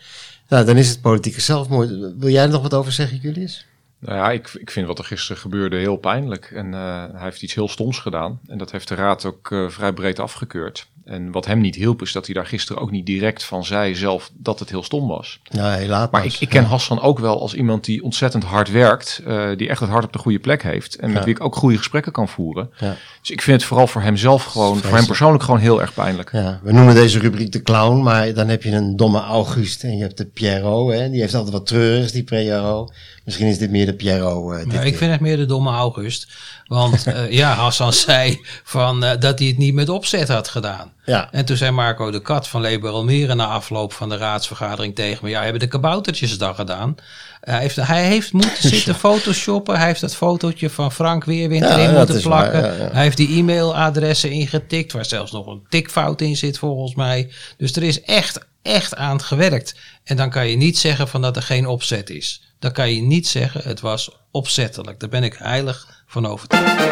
Nou, 0.48 0.64
dan 0.64 0.76
is 0.76 0.88
het 0.88 1.00
politieke 1.00 1.40
zelfmoord. 1.40 1.88
Wil 1.88 2.28
jij 2.28 2.42
er 2.42 2.50
nog 2.50 2.62
wat 2.62 2.74
over 2.74 2.92
zeggen, 2.92 3.18
Julius? 3.18 3.66
Nou 3.98 4.16
ja, 4.16 4.30
ik, 4.30 4.48
ik 4.48 4.70
vind 4.70 4.86
wat 4.86 4.98
er 4.98 5.04
gisteren 5.04 5.42
gebeurde 5.42 5.76
heel 5.76 5.96
pijnlijk. 5.96 6.50
En 6.50 6.74
eh, 6.74 7.04
hij 7.12 7.22
heeft 7.22 7.42
iets 7.42 7.54
heel 7.54 7.68
stoms 7.68 7.98
gedaan. 7.98 8.40
En 8.46 8.58
dat 8.58 8.70
heeft 8.70 8.88
de 8.88 8.94
raad 8.94 9.24
ook 9.24 9.50
eh, 9.50 9.68
vrij 9.68 9.92
breed 9.92 10.18
afgekeurd. 10.18 10.88
En 11.04 11.30
wat 11.32 11.46
hem 11.46 11.61
niet 11.61 11.75
hielp, 11.75 12.02
is 12.02 12.12
dat 12.12 12.26
hij 12.26 12.34
daar 12.34 12.46
gisteren 12.46 12.82
ook 12.82 12.90
niet 12.90 13.06
direct 13.06 13.44
van 13.44 13.64
zei 13.64 13.94
zelf 13.94 14.30
dat 14.34 14.58
het 14.58 14.70
heel 14.70 14.82
stom 14.82 15.08
was. 15.08 15.40
Ja, 15.42 15.70
helaas. 15.73 16.08
Maar 16.11 16.25
ik, 16.25 16.37
ik 16.40 16.49
ken 16.49 16.64
Hassan 16.64 17.00
ook 17.00 17.18
wel 17.18 17.40
als 17.40 17.54
iemand 17.54 17.84
die 17.84 18.02
ontzettend 18.02 18.44
hard 18.44 18.70
werkt. 18.70 19.20
eh, 19.26 19.49
die 19.56 19.68
echt 19.68 19.80
het 19.80 19.88
hart 19.90 20.04
op 20.04 20.12
de 20.12 20.18
goede 20.18 20.38
plek 20.38 20.62
heeft. 20.62 20.94
En 20.96 21.08
met 21.08 21.18
Ja. 21.18 21.25
wie 21.25 21.34
ik 21.34 21.44
ook 21.44 21.56
goede 21.56 21.76
gesprekken 21.76 22.12
kan 22.12 22.28
voeren. 22.28 22.70
Ja. 22.78 22.96
Dus 23.20 23.30
ik 23.30 23.42
vind 23.42 23.56
het 23.61 23.68
vooral 23.68 23.87
voor 23.87 24.02
hemzelf 24.02 24.44
gewoon, 24.44 24.78
voor 24.78 24.96
hem 24.96 25.06
persoonlijk 25.06 25.42
gewoon 25.44 25.61
heel 25.61 25.80
erg 25.80 25.94
pijnlijk. 25.94 26.32
Ja, 26.32 26.61
we 26.62 26.73
noemen 26.73 26.94
deze 26.94 27.18
rubriek 27.18 27.52
de 27.52 27.62
clown, 27.62 28.02
maar 28.02 28.34
dan 28.34 28.49
heb 28.49 28.62
je 28.62 28.70
een 28.70 28.96
domme 28.96 29.20
August 29.20 29.82
en 29.84 29.96
je 29.96 30.02
hebt 30.02 30.16
de 30.16 30.26
Pierrot, 30.26 30.92
hè? 30.92 31.11
die 31.11 31.20
heeft 31.20 31.34
altijd 31.34 31.52
wat 31.52 31.66
treurigs, 31.66 32.12
die 32.12 32.23
Pierrot. 32.25 32.92
Misschien 33.25 33.46
is 33.46 33.58
dit 33.58 33.70
meer 33.70 33.87
de 33.87 33.94
Pierrot. 33.94 34.52
eh, 34.52 34.73
Ja, 34.73 34.80
ik 34.80 34.96
vind 34.96 35.11
het 35.12 35.20
meer 35.20 35.37
de 35.37 35.46
domme 35.46 35.70
August. 35.70 36.28
Want 36.66 37.06
eh, 37.06 37.30
ja, 37.30 37.54
Hassan 37.54 37.92
zei 38.08 38.38
van, 38.64 39.04
eh, 39.04 39.20
dat 39.20 39.38
hij 39.38 39.49
het 39.49 39.58
niet 39.58 39.75
met 39.75 39.88
opzet 39.88 40.28
had 40.28 40.49
gedaan. 40.49 40.92
Ja, 41.04 41.28
En 41.30 41.44
toen 41.44 41.56
zei 41.56 41.70
Marco 41.70 42.11
de 42.11 42.23
Kat 42.23 42.49
van 42.49 42.61
Leber 42.61 42.90
Almere 42.90 43.34
na 43.34 43.46
afloop 43.46 43.92
van 43.92 44.08
de 44.08 44.16
raadsvergadering 44.16 44.94
tegen 44.94 45.25
me: 45.25 45.30
Ja, 45.30 45.42
hebben 45.42 45.61
de 45.61 45.66
kaboutertjes 45.66 46.30
het 46.30 46.40
dan 46.40 46.54
gedaan? 46.54 46.94
Hij 47.40 47.61
heeft, 47.61 47.76
hij 47.76 48.04
heeft 48.04 48.32
moeten 48.32 48.68
zitten 48.75 48.94
photoshoppen. 48.94 49.76
Hij 49.76 49.87
heeft 49.87 50.00
dat 50.00 50.16
fotootje 50.16 50.70
van 50.70 50.92
Frank 50.92 51.25
Weerwind 51.25 51.64
erin 51.64 51.94
dat 51.94 52.08
moeten 52.08 52.28
waar, 52.28 52.50
plakken. 52.50 52.70
ja, 52.70 52.84
ja. 52.84 52.92
Hij 52.92 53.02
heeft 53.02 53.16
die 53.16 53.38
e-mailadressen 53.38 54.30
ingetikt, 54.30 54.92
waar 54.92 55.04
zelfs 55.04 55.32
nog 55.32 55.46
een 55.46 55.66
tikfout 55.68 56.20
in 56.20 56.37
zit 56.37 56.58
volgens 56.58 56.94
mij. 56.94 57.32
Dus 57.56 57.76
er 57.76 57.82
is 57.82 58.02
echt, 58.02 58.38
echt 58.62 58.96
aan 58.96 59.16
het 59.16 59.25
gewerkt. 59.25 59.75
En 60.04 60.16
dan 60.16 60.30
kan 60.30 60.49
je 60.49 60.56
niet 60.56 60.78
zeggen 60.78 61.08
van 61.08 61.23
dat 61.23 61.37
er 61.37 61.42
geen 61.42 61.66
opzet 61.66 62.11
is. 62.11 62.42
Dan 62.58 62.73
kan 62.73 62.92
je 62.94 63.02
niet 63.02 63.28
zeggen 63.28 63.61
het 63.64 63.80
was 63.80 64.11
opzettelijk. 64.30 65.00
Daar 65.00 65.08
ben 65.08 65.23
ik 65.23 65.34
heilig 65.38 66.02
van 66.06 66.26
overtuigd. 66.26 66.82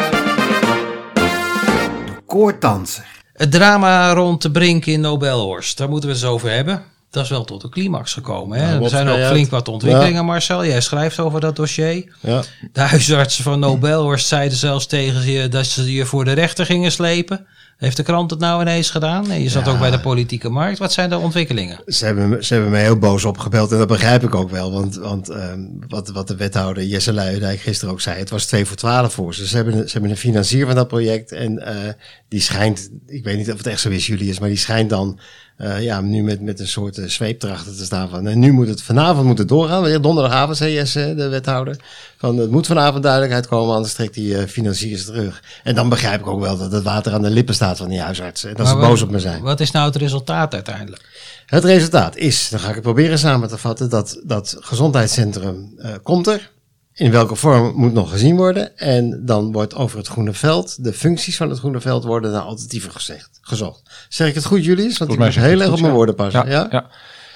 Koordanser. 2.25 3.22
Het 3.33 3.51
drama 3.51 4.13
rond 4.13 4.41
de 4.41 4.51
Brink 4.51 4.85
in 4.85 5.01
Nobelhorst, 5.01 5.77
daar 5.77 5.89
moeten 5.89 6.09
we 6.09 6.15
het 6.15 6.23
eens 6.23 6.33
over 6.33 6.51
hebben. 6.51 6.83
Dat 7.09 7.23
is 7.23 7.29
wel 7.29 7.43
tot 7.43 7.63
een 7.63 7.69
climax 7.69 8.13
gekomen. 8.13 8.59
Hè? 8.59 8.71
Nou, 8.71 8.83
er 8.83 8.89
zijn 8.89 9.07
ook 9.07 9.25
flink 9.25 9.49
wat 9.49 9.67
ontwikkelingen, 9.67 10.25
Marcel. 10.25 10.65
Jij 10.65 10.81
schrijft 10.81 11.19
over 11.19 11.39
dat 11.39 11.55
dossier. 11.55 12.15
ja. 12.19 12.43
De 12.73 12.81
huisartsen 12.81 13.43
van 13.43 13.59
Nobelhorst 13.59 14.27
zeiden 14.27 14.57
zelfs 14.57 14.85
tegen 14.85 15.31
je 15.31 15.47
dat 15.47 15.65
ze 15.65 15.93
je 15.93 16.05
voor 16.05 16.25
de 16.25 16.31
rechter 16.31 16.65
gingen 16.65 16.91
slepen. 16.91 17.45
Heeft 17.83 17.97
de 17.97 18.03
krant 18.03 18.29
het 18.31 18.39
nou 18.39 18.61
ineens 18.61 18.89
gedaan? 18.89 19.31
En 19.31 19.41
je 19.41 19.49
zat 19.49 19.65
Ja. 19.65 19.71
ook 19.71 19.79
bij 19.79 19.91
de 19.91 19.99
politieke 19.99 20.49
markt. 20.49 20.77
Wat 20.77 20.93
zijn 20.93 21.09
de 21.09 21.17
ontwikkelingen? 21.17 21.79
Ze 21.85 22.05
hebben, 22.05 22.45
ze 22.45 22.53
hebben 22.53 22.71
mij 22.71 22.81
heel 22.81 22.97
boos 22.97 23.25
opgebeld 23.25 23.71
en 23.71 23.77
dat 23.77 23.87
begrijp 23.87 24.23
ik 24.23 24.35
ook 24.35 24.49
wel. 24.49 24.71
Want, 24.71 24.95
want 24.95 25.29
ehm, 25.29 25.59
wat, 25.87 26.09
wat 26.09 26.27
de 26.27 26.35
wethouder 26.35 26.83
Jesse 26.83 27.13
Luijendijk 27.13 27.59
gisteren 27.59 27.93
ook 27.93 28.01
zei, 28.01 28.19
het 28.19 28.29
was 28.29 28.45
2 28.45 28.65
voor 28.65 28.75
12 28.77 29.13
voor 29.13 29.33
ze. 29.35 29.47
Ze 29.47 29.55
hebben, 29.55 29.73
een- 29.77 29.85
ze 29.87 29.91
hebben 29.93 30.11
een 30.11 30.17
financier 30.17 30.65
van 30.65 30.75
dat 30.75 30.87
project 30.87 31.31
en 31.31 31.59
eh, 31.65 31.93
die 32.27 32.41
schijnt, 32.41 32.89
ik 33.07 33.23
weet 33.23 33.37
niet 33.37 33.51
of 33.51 33.57
het 33.57 33.67
echt 33.67 33.79
zo 33.81 33.89
is 33.89 34.07
Julius, 34.07 34.39
maar 34.39 34.49
die 34.49 34.57
schijnt 34.57 34.89
dan 34.89 35.19
eh, 35.63 35.81
ja, 35.83 36.01
nu 36.01 36.23
met, 36.23 36.41
met 36.41 36.59
een 36.59 36.67
soort 36.67 36.97
uh, 36.97 37.07
zweep 37.07 37.43
erachter 37.43 37.75
te 37.75 37.83
staan 37.83 38.09
van. 38.09 38.27
En 38.27 38.39
nu 38.39 38.51
moet 38.51 38.67
het 38.67 38.81
vanavond 38.81 39.25
moet 39.25 39.37
het 39.37 39.47
doorgaan. 39.47 39.83
Weer 39.83 40.01
donderdagavond, 40.01 40.57
zei 40.57 40.73
Jesse, 40.73 41.13
de 41.15 41.27
wethouder. 41.27 41.77
Van 42.17 42.37
het 42.37 42.51
moet 42.51 42.67
vanavond 42.67 43.03
duidelijkheid 43.03 43.47
komen, 43.47 43.75
anders 43.75 43.93
trekt 43.93 44.13
die 44.13 44.33
uh, 44.33 44.43
financiers 44.43 45.05
terug. 45.05 45.43
En 45.63 45.75
dan 45.75 45.89
begrijp 45.89 46.19
ik 46.19 46.27
ook 46.27 46.41
wel 46.41 46.57
dat 46.57 46.71
het 46.71 46.83
water 46.83 47.13
aan 47.13 47.21
de 47.21 47.29
lippen 47.29 47.55
staat 47.55 47.77
van 47.77 47.87
die 47.89 47.99
huisartsen. 48.01 48.49
En 48.49 48.55
dat 48.55 48.67
ze 48.67 48.75
boos 48.75 48.99
wat- 48.99 49.01
op 49.01 49.09
me 49.09 49.19
zijn. 49.19 49.41
Wat 49.41 49.59
is 49.59 49.71
nou 49.71 49.85
het 49.85 49.95
resultaat 49.95 50.53
uiteindelijk? 50.53 51.01
Het 51.45 51.63
resultaat 51.63 52.15
is, 52.15 52.49
dan 52.49 52.59
ga 52.59 52.67
ik 52.67 52.73
het 52.73 52.83
proberen 52.83 53.19
samen 53.19 53.47
te 53.49 53.57
vatten, 53.57 53.89
dat 53.89 54.19
dat 54.23 54.57
gezondheidscentrum 54.59 55.73
eh, 55.77 55.91
komt 56.03 56.27
er. 56.27 56.51
In 56.93 57.11
welke 57.11 57.35
vorm 57.35 57.73
moet 57.75 57.93
nog 57.93 58.11
gezien 58.11 58.35
worden. 58.35 58.77
En 58.77 59.25
dan 59.25 59.51
wordt 59.51 59.75
over 59.75 59.97
het 59.97 60.07
groene 60.07 60.33
veld, 60.33 60.83
de 60.83 60.93
functies 60.93 61.37
van 61.37 61.49
het 61.49 61.59
groene 61.59 61.81
veld 61.81 62.03
worden 62.03 62.31
naar 62.31 62.41
alternatieven 62.41 62.91
gezegd, 62.91 63.29
gezocht. 63.41 63.81
Zeg 64.09 64.27
ik 64.27 64.35
het 64.35 64.45
goed, 64.45 64.65
Julius? 64.65 64.97
Want 64.97 65.11
ik 65.11 65.17
Volgens 65.17 65.37
moet 65.37 65.45
heel 65.45 65.61
erg 65.61 65.71
op 65.71 65.81
mijn 65.81 65.93
woorden 65.93 66.15
passen. 66.15 66.49
Ja, 66.49 66.67
ja. 66.71 66.89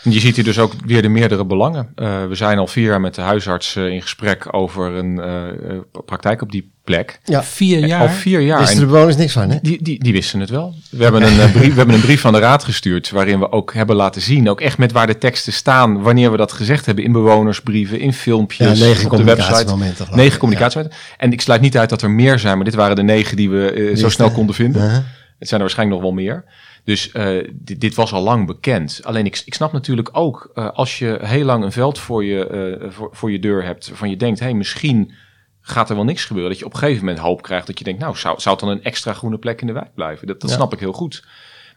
Je 0.10 0.20
ziet 0.20 0.36
hier 0.36 0.46
dus 0.46 0.60
ook 0.60 0.74
weer 0.86 1.02
de 1.02 1.08
meerdere 1.08 1.46
belangen. 1.46 1.90
Uh, 1.96 2.26
we 2.28 2.36
zijn 2.36 2.58
al 2.58 2.68
vier 2.68 2.86
jaar 2.86 3.02
met 3.02 3.16
de 3.16 3.22
huisarts 3.22 3.76
uh, 3.76 3.88
in 3.88 4.02
gesprek 4.02 4.48
over 4.52 4.92
een 4.92 5.18
uh, 5.18 5.80
praktijk 6.06 6.42
op 6.42 6.52
die 6.52 6.72
plek. 6.84 7.20
Ja. 7.24 7.44
Vier 7.44 7.86
jaar? 7.86 8.02
Al 8.02 8.10
vier 8.10 8.40
jaar. 8.40 8.60
Wisten 8.60 8.80
de 8.80 8.86
bewoners 8.86 9.16
niks 9.16 9.34
van, 9.34 9.50
hè? 9.50 9.58
Die, 9.62 9.84
die, 9.84 10.04
die 10.04 10.14
wisten 10.14 10.40
het 10.40 10.50
wel. 10.50 10.76
We 10.90 11.04
hebben, 11.04 11.22
een, 11.24 11.52
brief, 11.52 11.72
we 11.72 11.78
hebben 11.78 11.96
een 11.96 12.02
brief 12.02 12.22
van 12.22 12.34
de 12.34 12.40
raad 12.40 12.64
gestuurd 12.64 13.10
waarin 13.10 13.40
we 13.40 13.52
ook 13.52 13.74
hebben 13.74 13.96
laten 13.96 14.22
zien, 14.22 14.50
ook 14.50 14.62
echt 14.62 14.78
met 14.78 14.92
waar 14.92 15.08
de 15.08 15.18
teksten 15.18 15.54
staan, 15.54 16.02
wanneer 16.02 16.32
we 16.32 16.38
dat 16.38 16.52
gezegd 16.52 16.86
hebben 16.86 17.04
in 17.04 17.12
bewonersbrieven, 17.12 18.00
in 18.00 18.14
filmpjes, 18.14 18.80
ja, 18.80 18.86
negen 18.86 19.12
op 19.12 19.18
de 19.18 19.24
website. 19.24 19.76
Negen 20.12 20.40
communicatiemomenten. 20.40 21.00
Ja. 21.10 21.16
En 21.18 21.32
ik 21.32 21.42
sluit 21.42 21.62
niet 21.62 21.78
uit 21.78 21.90
dat 21.90 22.02
er 22.02 22.12
meer 22.12 22.40
zijn, 22.40 22.56
maar 22.56 22.66
dit 22.66 22.76
waren 22.76 22.96
de 22.96 23.04
negen 23.04 23.38
die 23.38 23.50
we 23.50 23.92
zo 23.96 24.10
snel 24.10 24.32
konden 24.32 24.56
vinden. 24.56 24.82
-huh. 24.82 24.98
Het 25.40 25.48
zijn 25.48 25.62
er 25.62 25.66
waarschijnlijk 25.68 26.02
nog 26.02 26.10
wel 26.10 26.24
meer. 26.24 26.44
Dus 26.88 27.14
uh, 27.14 27.48
dit, 27.54 27.82
dit, 27.82 27.96
was 27.96 28.14
al 28.14 28.22
lang 28.22 28.46
bekend. 28.46 29.00
Alleen 29.04 29.26
ik, 29.26 29.42
ik 29.46 29.54
snap 29.54 29.72
natuurlijk 29.72 30.10
ook, 30.12 30.52
uh, 30.56 30.70
als 30.70 31.00
je 31.00 31.20
heel 31.22 31.46
lang 31.46 31.64
een 31.64 31.72
veld 31.72 32.00
voor 32.00 32.24
je, 32.24 32.80
uh, 32.82 32.92
voor, 32.92 33.10
voor, 33.12 33.32
je 33.32 33.40
deur 33.40 33.64
hebt, 33.64 33.88
waarvan 33.88 34.10
je 34.10 34.18
denkt, 34.18 34.40
hé, 34.40 34.46
hey, 34.46 34.54
misschien 34.54 35.14
gaat 35.62 35.90
er 35.90 35.96
wel 35.96 36.04
niks 36.04 36.26
gebeuren. 36.26 36.52
Dat 36.52 36.60
je 36.60 36.66
op 36.66 36.74
een 36.74 36.80
gegeven 36.80 37.06
moment 37.06 37.24
hoop 37.24 37.42
krijgt 37.42 37.68
dat 37.68 37.78
je 37.78 37.84
denkt, 37.84 38.00
nou, 38.00 38.18
zou, 38.18 38.40
zou 38.40 38.56
het 38.56 38.66
dan 38.66 38.74
een 38.74 38.84
extra 38.84 39.14
groene 39.14 39.38
plek 39.38 39.62
in 39.62 39.68
de 39.68 39.74
wijk 39.74 39.94
blijven? 39.94 40.28
Dat, 40.28 40.42
dat 40.42 40.50
ja. 40.50 40.56
snap 40.56 40.74
ik 40.74 40.80
heel 40.80 40.94
goed. 40.94 41.26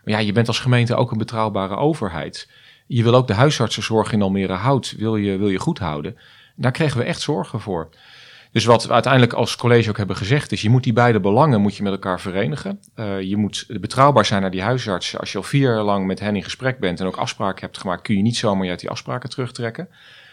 Maar 0.04 0.14
ja, 0.14 0.20
je 0.20 0.32
bent 0.32 0.48
als 0.48 0.58
gemeente 0.58 0.94
ook 0.94 1.10
een 1.10 1.18
betrouwbare 1.18 1.76
overheid. 1.76 2.50
Je 2.86 3.02
wil 3.02 3.14
ook 3.14 3.26
de 3.26 3.34
huisartsenzorg 3.34 4.12
in 4.12 4.22
Almere 4.22 4.52
Hout, 4.52 4.94
wil 4.98 5.16
je, 5.16 5.36
wil 5.36 5.48
je 5.48 5.58
goed 5.58 5.78
houden. 5.78 6.16
Daar 6.56 6.72
kregen 6.72 6.98
we 6.98 7.04
echt 7.04 7.20
zorgen 7.20 7.60
voor. 7.60 7.88
Dus 8.52 8.64
wat 8.64 8.84
we 8.84 8.92
uiteindelijk 8.92 9.32
als 9.32 9.56
college 9.56 9.88
ook 9.88 9.96
hebben 9.96 10.16
gezegd 10.16 10.52
is, 10.52 10.62
je 10.62 10.70
moet 10.70 10.84
die 10.84 10.92
beide 10.92 11.20
belangen 11.20 11.60
moet 11.60 11.76
je 11.76 11.82
met 11.82 11.92
elkaar 11.92 12.20
verenigen. 12.20 12.80
Uh, 12.96 13.20
je 13.20 13.36
moet 13.36 13.66
betrouwbaar 13.80 14.24
zijn 14.24 14.40
naar 14.40 14.50
die 14.50 14.62
huisartsen. 14.62 15.20
Als 15.20 15.32
je 15.32 15.38
al 15.38 15.44
vier 15.44 15.72
jaar 15.72 15.82
lang 15.82 16.06
met 16.06 16.20
hen 16.20 16.36
in 16.36 16.42
gesprek 16.42 16.78
bent 16.78 17.00
en 17.00 17.06
ook 17.06 17.16
afspraken 17.16 17.60
hebt 17.60 17.78
gemaakt, 17.78 18.02
kun 18.02 18.16
je 18.16 18.22
niet 18.22 18.36
zomaar 18.36 18.64
je 18.64 18.70
uit 18.70 18.80
die 18.80 18.90
afspraken 18.90 19.30
terugtrekken. 19.30 19.88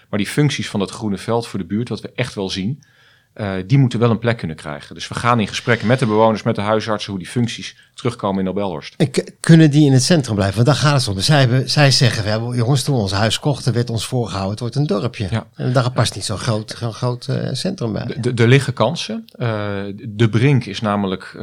Maar 0.09 0.19
die 0.19 0.27
functies 0.27 0.69
van 0.69 0.79
dat 0.79 0.91
groene 0.91 1.17
veld 1.17 1.47
voor 1.47 1.59
de 1.59 1.65
buurt, 1.65 1.89
wat 1.89 2.01
we 2.01 2.11
echt 2.15 2.33
wel 2.33 2.49
zien, 2.49 2.83
uh, 3.37 3.53
die 3.67 3.77
moeten 3.77 3.99
wel 3.99 4.09
een 4.09 4.19
plek 4.19 4.37
kunnen 4.37 4.55
krijgen. 4.55 4.95
Dus 4.95 5.07
we 5.07 5.15
gaan 5.15 5.39
in 5.39 5.47
gesprek 5.47 5.83
met 5.83 5.99
de 5.99 6.05
bewoners, 6.05 6.43
met 6.43 6.55
de 6.55 6.61
huisartsen, 6.61 7.11
hoe 7.11 7.21
die 7.21 7.31
functies 7.31 7.75
terugkomen 7.93 8.39
in 8.39 8.45
Nobelhorst. 8.45 8.93
En 8.97 9.11
kunnen 9.39 9.71
die 9.71 9.85
in 9.85 9.91
het 9.91 10.03
centrum 10.03 10.35
blijven? 10.35 10.55
Want 10.55 10.67
daar 10.67 10.75
gaat 10.75 11.05
het 11.05 11.07
om. 11.07 11.19
Zij, 11.65 11.91
zeggen, 11.91 12.23
we 12.23 12.29
hebben, 12.29 12.55
jongens, 12.55 12.83
toen 12.83 12.95
we 12.95 13.01
ons 13.01 13.11
huis 13.11 13.39
kochten, 13.39 13.73
werd 13.73 13.89
ons 13.89 14.07
voorgehouden, 14.07 14.51
het 14.51 14.59
wordt 14.59 14.75
een 14.75 14.87
dorpje. 14.87 15.27
Ja. 15.29 15.47
En 15.55 15.73
daar 15.73 15.91
past 15.91 16.15
niet 16.15 16.25
zo'n 16.25 16.37
groot, 16.37 16.73
groot 16.73 17.27
uh, 17.29 17.49
centrum 17.51 17.93
bij. 17.93 18.17
Er 18.35 18.47
liggen 18.47 18.73
kansen. 18.73 19.25
Uh, 19.39 19.47
de 20.03 20.29
Brink 20.29 20.65
is 20.65 20.81
namelijk, 20.81 21.37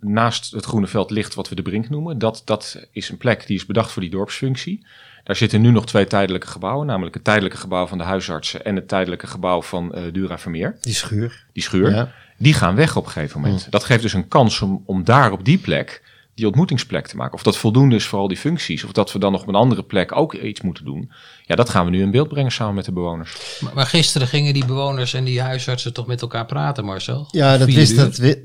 naast 0.00 0.52
het 0.52 0.64
groene 0.64 0.86
veld 0.86 1.10
ligt 1.10 1.34
wat 1.34 1.48
we 1.48 1.54
de 1.54 1.62
Brink 1.62 1.88
noemen. 1.88 2.18
Dat, 2.18 2.42
dat 2.44 2.86
is 2.92 3.08
een 3.08 3.16
plek 3.16 3.46
die 3.46 3.56
is 3.56 3.66
bedacht 3.66 3.92
voor 3.92 4.02
die 4.02 4.10
dorpsfunctie. 4.10 4.86
Daar 5.24 5.36
zitten 5.36 5.60
nu 5.60 5.70
nog 5.70 5.86
twee 5.86 6.06
tijdelijke 6.06 6.46
gebouwen, 6.46 6.86
namelijk 6.86 7.14
het 7.14 7.24
tijdelijke 7.24 7.56
gebouw 7.56 7.86
van 7.86 7.98
de 7.98 8.04
huisartsen 8.04 8.64
en 8.64 8.76
het 8.76 8.88
tijdelijke 8.88 9.26
gebouw 9.26 9.62
van 9.62 9.92
uh, 9.94 10.02
Dura 10.12 10.38
Vermeer. 10.38 10.76
Die 10.80 10.94
schuur. 10.94 11.46
Die 11.52 11.62
schuur. 11.62 11.90
Ja. 11.90 12.12
Die 12.38 12.54
gaan 12.54 12.74
weg 12.74 12.96
op 12.96 13.04
een 13.04 13.10
gegeven 13.10 13.40
moment. 13.40 13.64
Mm. 13.64 13.70
Dat 13.70 13.84
geeft 13.84 14.02
dus 14.02 14.12
een 14.12 14.28
kans 14.28 14.60
om, 14.60 14.82
om 14.86 15.04
daar 15.04 15.32
op 15.32 15.44
die 15.44 15.58
plek 15.58 16.02
die 16.34 16.46
ontmoetingsplek 16.46 17.06
te 17.06 17.16
maken. 17.16 17.34
Of 17.34 17.42
dat 17.42 17.56
voldoende 17.56 17.94
is 17.94 18.06
voor 18.06 18.18
al 18.18 18.28
die 18.28 18.36
functies. 18.36 18.84
Of 18.84 18.92
dat 18.92 19.12
we 19.12 19.18
dan 19.18 19.32
nog 19.32 19.42
op 19.42 19.48
een 19.48 19.54
andere 19.54 19.82
plek 19.82 20.16
ook 20.16 20.34
iets 20.34 20.60
moeten 20.60 20.84
doen. 20.84 21.12
Ja, 21.46 21.54
dat 21.54 21.70
gaan 21.70 21.84
we 21.84 21.90
nu 21.90 22.02
in 22.02 22.10
beeld 22.10 22.28
brengen 22.28 22.52
samen 22.52 22.74
met 22.74 22.84
de 22.84 22.92
bewoners. 22.92 23.58
Maar, 23.60 23.74
maar 23.74 23.86
gisteren 23.86 24.26
gingen 24.26 24.54
die 24.54 24.64
bewoners 24.64 25.14
en 25.14 25.24
die 25.24 25.40
huisartsen 25.40 25.92
toch 25.92 26.06
met 26.06 26.20
elkaar 26.20 26.46
praten, 26.46 26.84
Marcel? 26.84 27.28
Ja, 27.30 27.58
dat 27.58 27.68
wist 27.68 27.96
dat. 27.96 28.36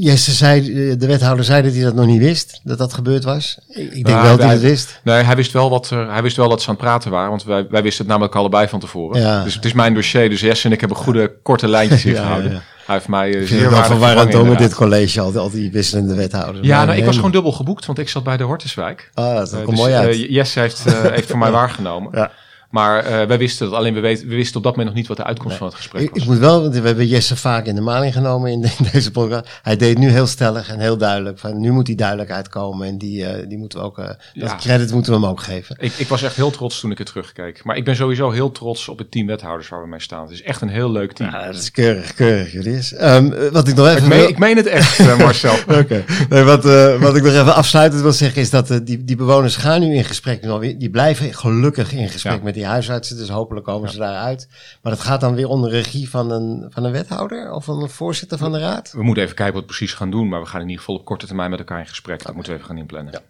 Jesse 0.00 0.32
zei, 0.32 0.62
de 0.96 1.06
wethouder 1.06 1.44
zei 1.44 1.62
dat 1.62 1.72
hij 1.72 1.82
dat 1.82 1.94
nog 1.94 2.06
niet 2.06 2.20
wist, 2.20 2.60
dat 2.64 2.78
dat 2.78 2.92
gebeurd 2.92 3.24
was. 3.24 3.58
Ik 3.68 3.90
denk 3.92 4.06
nou, 4.06 4.22
wel 4.22 4.36
dat 4.36 4.44
hij 4.44 4.54
het 4.54 4.62
wist. 4.62 5.00
Nee, 5.04 5.22
hij 5.22 5.36
wist 5.36 5.52
wel, 5.52 5.70
wat 5.70 5.90
er, 5.90 6.10
hij 6.12 6.22
wist 6.22 6.36
wel 6.36 6.48
dat 6.48 6.62
ze 6.62 6.68
aan 6.68 6.74
het 6.74 6.84
praten 6.84 7.10
waren, 7.10 7.28
want 7.30 7.44
wij, 7.44 7.66
wij 7.70 7.82
wisten 7.82 8.00
het 8.04 8.08
namelijk 8.12 8.34
allebei 8.34 8.68
van 8.68 8.80
tevoren. 8.80 9.20
Ja. 9.20 9.44
Dus 9.44 9.54
het 9.54 9.64
is 9.64 9.72
mijn 9.72 9.94
dossier, 9.94 10.30
dus 10.30 10.40
Jesse 10.40 10.66
en 10.66 10.72
ik 10.72 10.80
hebben 10.80 10.98
goede 10.98 11.32
korte 11.42 11.68
lijntjes 11.68 12.04
ingehouden. 12.14 12.50
Ja, 12.50 12.56
ja. 12.56 12.62
Hij 12.86 12.96
heeft 12.96 13.08
mij 13.08 13.34
uh, 13.34 13.46
zeer 13.46 13.70
waardig 13.70 13.86
verwarrend 13.86 14.32
door 14.32 14.46
met 14.46 14.58
dit 14.58 14.74
college, 14.74 15.20
al 15.20 15.30
die, 15.30 15.40
al 15.40 15.50
die 15.50 15.70
wisselende 15.70 16.14
wethouders. 16.14 16.66
Ja, 16.66 16.84
nou, 16.84 16.98
ik 16.98 17.04
was 17.04 17.16
gewoon 17.16 17.30
dubbel 17.30 17.52
geboekt, 17.52 17.86
want 17.86 17.98
ik 17.98 18.08
zat 18.08 18.24
bij 18.24 18.36
de 18.36 18.44
Hortuswijk. 18.44 19.10
Ah, 19.14 19.34
dat 19.34 19.52
uh, 19.52 19.56
komt 19.56 19.68
dus, 19.68 19.78
mooi 19.78 19.92
uit. 19.92 20.16
Uh, 20.16 20.30
Jesse 20.30 20.60
heeft, 20.60 20.84
heeft 20.84 21.30
voor 21.30 21.38
mij 21.38 21.50
waargenomen. 21.60 22.10
Ja. 22.14 22.30
Maar 22.70 23.04
uh, 23.04 23.10
wij 23.10 23.38
wisten 23.38 23.66
het, 23.66 23.74
alleen 23.74 23.94
we, 23.94 24.00
weten, 24.00 24.28
we 24.28 24.34
wisten 24.34 24.56
op 24.56 24.62
dat 24.62 24.72
moment 24.72 24.88
nog 24.88 24.98
niet 24.98 25.08
wat 25.08 25.16
de 25.16 25.24
uitkomst 25.24 25.50
nee. 25.50 25.58
van 25.58 25.66
het 25.66 25.76
gesprek 25.76 26.02
ik, 26.02 26.10
was. 26.10 26.22
Ik 26.22 26.28
moet 26.28 26.38
wel, 26.38 26.60
want 26.62 26.74
we 26.74 26.86
hebben 26.86 27.06
Jesse 27.06 27.36
vaak 27.36 27.66
in 27.66 27.74
de 27.74 27.80
maling 27.80 28.12
genomen 28.12 28.50
in, 28.50 28.60
de, 28.60 28.70
in 28.78 28.88
deze 28.92 29.10
programma. 29.10 29.44
Hij 29.62 29.76
deed 29.76 29.98
nu 29.98 30.08
heel 30.10 30.26
stellig 30.26 30.68
en 30.68 30.80
heel 30.80 30.96
duidelijk. 30.96 31.38
Van, 31.38 31.60
nu 31.60 31.70
moet 31.70 31.86
die 31.86 31.96
duidelijkheid 31.96 32.48
komen 32.48 32.88
en 32.88 32.98
die, 32.98 33.22
uh, 33.22 33.48
die 33.48 33.58
moeten 33.58 33.78
we 33.78 33.84
ook, 33.84 33.98
uh, 33.98 34.04
ja. 34.32 34.46
dat 34.46 34.56
credit 34.56 34.92
moeten 34.92 35.12
we 35.12 35.18
hem 35.18 35.28
ook 35.28 35.40
geven. 35.40 35.76
Ik, 35.78 35.92
ik 35.96 36.08
was 36.08 36.22
echt 36.22 36.36
heel 36.36 36.50
trots 36.50 36.80
toen 36.80 36.90
ik 36.90 36.98
het 36.98 37.06
terugkeek. 37.06 37.64
Maar 37.64 37.76
ik 37.76 37.84
ben 37.84 37.96
sowieso 37.96 38.30
heel 38.30 38.52
trots 38.52 38.88
op 38.88 38.98
het 38.98 39.10
team 39.10 39.26
wethouders 39.26 39.68
waar 39.68 39.82
we 39.82 39.88
mee 39.88 40.00
staan. 40.00 40.22
Het 40.22 40.30
is 40.30 40.42
echt 40.42 40.60
een 40.60 40.68
heel 40.68 40.90
leuk 40.90 41.12
team. 41.12 41.30
Ja, 41.30 41.46
dat 41.46 41.54
is 41.54 41.70
keurig, 41.70 42.14
keurig, 42.14 42.52
Julius. 42.52 43.00
Um, 43.00 43.34
wat 43.52 43.68
ik 43.68 43.74
nog 43.74 43.86
even 43.86 44.02
ik 44.02 44.08
meen, 44.08 44.28
ik 44.28 44.38
meen 44.38 44.56
het 44.56 44.66
echt, 44.66 44.98
Marcel. 45.18 45.54
Oké. 45.68 45.78
Okay. 45.78 46.04
Nee, 46.28 46.42
wat, 46.42 46.64
wat 47.00 47.16
ik 47.16 47.22
nog 47.22 47.32
even 47.32 47.54
afsluitend 47.54 48.02
wil 48.02 48.12
zeggen 48.12 48.40
is 48.42 48.50
dat 48.50 48.80
die, 48.82 49.04
die 49.04 49.16
bewoners 49.16 49.56
gaan 49.56 49.80
nu 49.80 49.94
in 49.94 50.04
gesprek. 50.04 50.42
Die 50.78 50.90
blijven 50.90 51.34
gelukkig 51.34 51.92
in 51.92 52.08
gesprek 52.08 52.32
ja. 52.32 52.42
met 52.42 52.56
die 52.58 52.66
huisartsen. 52.66 53.16
Dus 53.16 53.28
hopelijk 53.28 53.66
komen 53.66 53.90
ze 53.90 53.98
daaruit. 53.98 54.48
Maar 54.82 54.92
dat 54.92 55.00
gaat 55.00 55.20
dan 55.20 55.34
weer 55.34 55.48
onder 55.48 55.70
regie 55.70 56.10
van 56.10 56.30
een, 56.30 56.66
van 56.68 56.84
een 56.84 56.92
wethouder 56.92 57.52
of 57.52 57.64
van 57.64 57.82
een 57.82 57.88
voorzitter 57.88 58.38
van 58.38 58.52
de 58.52 58.58
raad? 58.58 58.92
We 58.92 59.02
moeten 59.02 59.22
even 59.22 59.34
kijken 59.34 59.54
wat 59.54 59.62
we 59.62 59.68
precies 59.68 59.94
gaan 59.94 60.10
doen. 60.10 60.28
Maar 60.28 60.40
we 60.40 60.46
gaan 60.46 60.60
in 60.60 60.68
ieder 60.68 60.84
geval 60.84 60.98
op 60.98 61.04
korte 61.04 61.26
termijn 61.26 61.50
met 61.50 61.58
elkaar 61.58 61.78
in 61.78 61.86
gesprek. 61.86 62.24
Dat 62.24 62.34
moeten 62.34 62.52
we 62.52 62.58
even 62.58 62.70
gaan 62.70 62.78
inplannen. 62.78 63.12
Ja. 63.12 63.20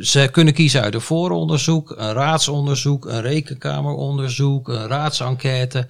Ze 0.00 0.28
kunnen 0.32 0.54
kiezen 0.54 0.82
uit 0.82 0.94
een 0.94 1.00
vooronderzoek, 1.00 1.94
een 1.96 2.12
raadsonderzoek, 2.12 3.06
een 3.06 3.20
rekenkameronderzoek, 3.20 4.68
een 4.68 4.86
raadsenquête. 4.86 5.88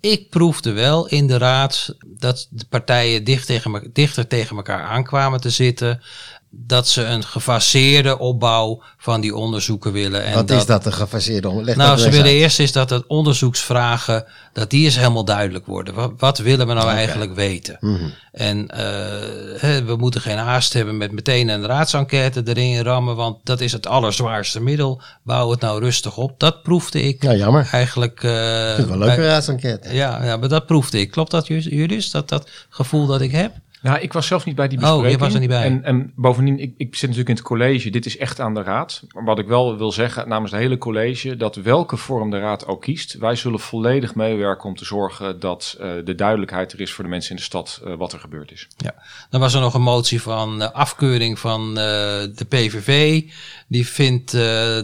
Ik 0.00 0.28
proefde 0.28 0.72
wel 0.72 1.08
in 1.08 1.26
de 1.26 1.38
raad 1.38 1.94
dat 2.06 2.46
de 2.50 2.64
partijen 2.68 3.24
tegen, 3.24 3.90
dichter 3.92 4.26
tegen 4.26 4.56
elkaar 4.56 4.82
aankwamen 4.82 5.40
te 5.40 5.50
zitten 5.50 6.02
dat 6.52 6.88
ze 6.88 7.04
een 7.04 7.24
gefaseerde 7.24 8.18
opbouw 8.18 8.82
van 8.98 9.20
die 9.20 9.34
onderzoeken 9.34 9.92
willen. 9.92 10.24
En 10.24 10.34
Wat 10.34 10.48
dat, 10.48 10.58
is 10.58 10.66
dat, 10.66 10.86
een 10.86 10.92
gefaseerde 10.92 11.48
onderzoek? 11.48 11.76
Nou, 11.76 11.98
ze 11.98 12.10
willen 12.10 12.30
eerst 12.30 12.60
is 12.60 12.72
dat 12.72 12.90
het 12.90 13.06
onderzoeksvragen, 13.06 14.24
dat 14.52 14.70
die 14.70 14.84
eens 14.84 14.96
helemaal 14.96 15.24
duidelijk 15.24 15.66
worden. 15.66 15.94
Wat, 15.94 16.12
wat 16.16 16.38
willen 16.38 16.66
we 16.66 16.72
nou 16.72 16.84
okay. 16.84 16.96
eigenlijk 16.96 17.34
weten? 17.34 17.76
Mm 17.80 17.96
-hmm. 17.96 18.12
En 18.32 18.58
uh, 18.58 18.76
he, 19.60 19.84
we 19.84 19.96
moeten 19.96 20.20
geen 20.20 20.36
haast 20.36 20.72
hebben 20.72 20.96
met 20.96 21.12
meteen 21.12 21.48
een 21.48 21.66
raadsenquête 21.66 22.42
erin 22.44 22.82
rammen, 22.82 23.16
want 23.16 23.38
dat 23.44 23.60
is 23.60 23.72
het 23.72 23.86
allerzwaarste 23.86 24.60
middel. 24.60 25.02
Bouw 25.22 25.50
het 25.50 25.60
nou 25.60 25.80
rustig 25.80 26.16
op. 26.16 26.40
Dat 26.40 26.62
proefde 26.62 27.02
ik 27.02 27.22
ja, 27.22 27.34
jammer. 27.34 27.68
eigenlijk. 27.72 28.22
Uh, 28.22 28.68
ik 28.68 28.74
vind 28.74 28.88
wel 28.88 29.00
een 29.00 29.06
leuke 29.06 29.26
raadsenquête. 29.26 29.94
Ja, 29.94 30.24
ja, 30.24 30.36
maar 30.36 30.48
dat 30.48 30.66
proefde 30.66 31.00
ik. 31.00 31.10
Klopt 31.10 31.30
dat, 31.30 31.46
Julius? 31.46 32.10
Dat, 32.10 32.28
dat 32.28 32.48
gevoel 32.68 33.06
dat 33.06 33.20
ik 33.20 33.32
heb? 33.32 33.52
Nou, 33.82 33.98
ik 33.98 34.12
was 34.12 34.26
zelf 34.26 34.44
niet 34.44 34.54
bij 34.54 34.68
die 34.68 34.78
bespreking. 34.78 35.06
Oh, 35.06 35.12
je 35.12 35.18
was 35.18 35.34
er 35.34 35.40
niet 35.40 35.48
bij. 35.48 35.64
En, 35.64 35.84
en 35.84 36.12
bovendien, 36.16 36.58
ik, 36.58 36.74
ik 36.76 36.94
zit 36.94 37.00
natuurlijk 37.00 37.28
in 37.28 37.34
het 37.34 37.44
college. 37.44 37.90
Dit 37.90 38.06
is 38.06 38.16
echt 38.16 38.40
aan 38.40 38.54
de 38.54 38.62
raad. 38.62 39.02
Maar 39.14 39.24
wat 39.24 39.38
ik 39.38 39.46
wel 39.46 39.76
wil 39.76 39.92
zeggen 39.92 40.28
namens 40.28 40.52
het 40.52 40.60
hele 40.60 40.78
college, 40.78 41.36
dat 41.36 41.56
welke 41.56 41.96
vorm 41.96 42.30
de 42.30 42.38
raad 42.38 42.66
ook 42.66 42.80
kiest, 42.80 43.18
wij 43.18 43.36
zullen 43.36 43.60
volledig 43.60 44.14
meewerken 44.14 44.68
om 44.68 44.76
te 44.76 44.84
zorgen 44.84 45.40
dat 45.40 45.76
uh, 45.80 45.90
de 46.04 46.14
duidelijkheid 46.14 46.72
er 46.72 46.80
is 46.80 46.92
voor 46.92 47.04
de 47.04 47.10
mensen 47.10 47.30
in 47.30 47.36
de 47.36 47.42
stad 47.42 47.80
uh, 47.84 47.94
wat 47.94 48.12
er 48.12 48.18
gebeurd 48.18 48.52
is. 48.52 48.68
Ja, 48.76 48.94
dan 49.30 49.40
was 49.40 49.54
er 49.54 49.60
nog 49.60 49.74
een 49.74 49.82
motie 49.82 50.22
van 50.22 50.62
uh, 50.62 50.70
afkeuring 50.70 51.38
van 51.38 51.74
de 51.74 52.46
PVV. 52.48 53.22
Die 53.66 53.86
vindt 53.86 54.32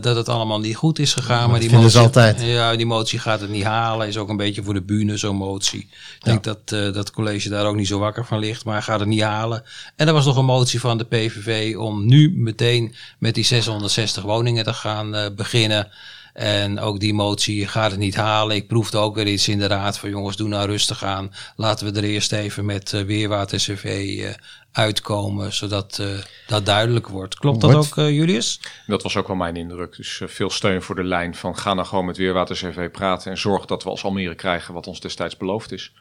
dat 0.03 0.17
het 0.17 0.29
allemaal 0.29 0.61
niet 0.61 0.77
goed 0.77 0.99
is 0.99 1.15
gegaan. 1.15 1.41
Maar, 1.41 1.49
maar 1.49 1.61
die 1.61 1.73
motie, 1.73 1.99
altijd. 1.99 2.43
Ja, 2.43 2.77
die 2.77 2.87
motie 2.87 3.19
gaat 3.19 3.41
het 3.41 3.51
niet 3.51 3.65
halen. 3.65 4.07
Is 4.07 4.17
ook 4.17 4.29
een 4.29 4.37
beetje 4.37 4.63
voor 4.63 4.75
de 4.75 4.83
bühne 4.83 5.17
zo'n 5.17 5.37
motie. 5.37 5.81
Ik 5.81 5.89
ja. 6.19 6.31
denk 6.31 6.45
dat 6.45 6.69
dat 6.69 6.95
het 6.95 7.11
college 7.11 7.49
daar 7.49 7.67
ook 7.67 7.77
niet 7.77 7.87
zo 7.87 7.99
wakker 7.99 8.25
van 8.25 8.39
ligt. 8.39 8.65
Maar 8.65 8.83
gaat 8.87 9.01
het 9.01 9.09
niet 9.09 9.23
halen. 9.23 9.63
En 9.97 10.07
er 10.07 10.13
was 10.13 10.25
nog 10.25 10.37
een 10.37 10.45
motie 10.45 10.81
van 10.81 10.99
de 10.99 11.05
PVV 11.05 11.77
om 11.77 12.07
nu 12.07 12.33
meteen 12.37 12.95
met 13.19 13.35
die 13.35 13.45
660 13.45 14.23
woningen 14.23 14.65
te 14.65 14.73
gaan 14.73 15.15
uh, 15.15 15.27
beginnen. 15.37 15.89
En 16.33 16.81
ook 16.81 17.01
die 17.01 17.15
motie 17.15 17.69
gaat 17.69 17.91
het 17.91 18.01
niet 18.01 18.17
halen. 18.17 18.57
Ik 18.57 18.67
proefde 18.67 18.99
ook 18.99 19.15
weer 19.15 19.27
iets 19.27 19.49
in 19.49 19.59
de 19.59 19.67
raad 19.67 19.99
van 19.99 20.11
jongens, 20.11 20.37
doe 20.37 20.49
nou 20.49 20.67
rustig 20.67 21.05
aan. 21.05 21.33
Laten 21.57 21.93
we 21.93 21.99
er 21.99 22.05
eerst 22.05 22.33
even 22.33 22.65
met 22.65 22.93
uh, 22.93 23.03
Weerwater 23.03 23.59
CV 23.59 24.17
uh, 24.19 24.29
uitkomen, 24.73 25.53
zodat 25.53 25.99
uh, 26.01 26.07
dat 26.47 26.67
duidelijk 26.67 27.09
wordt. 27.09 27.39
Klopt 27.39 27.61
dat 27.61 27.75
ook, 27.75 27.97
uh, 27.97 28.11
Julius? 28.11 28.61
Dat 28.87 29.03
was 29.03 29.17
ook 29.17 29.27
wel 29.27 29.37
mijn 29.37 29.57
indruk. 29.57 29.97
Dus 29.97 30.21
uh, 30.21 30.29
veel 30.29 30.51
steun 30.51 30.83
voor 30.83 30.95
de 30.95 31.05
lijn 31.05 31.35
van 31.35 31.57
ga 31.57 31.75
nou 31.75 31.87
gewoon 31.87 32.05
met 32.05 32.17
Weerwater 32.17 32.57
CV 32.57 32.91
praten 32.91 33.31
en 33.31 33.39
zorg 33.39 33.65
dat 33.65 33.83
we 33.83 33.91
als 33.91 34.05
Almere 34.05 34.35
krijgen 34.35 34.75
wat 34.75 34.87
ons 34.87 35.01
destijds 35.01 35.37
beloofd 35.37 35.73
is. 35.73 35.93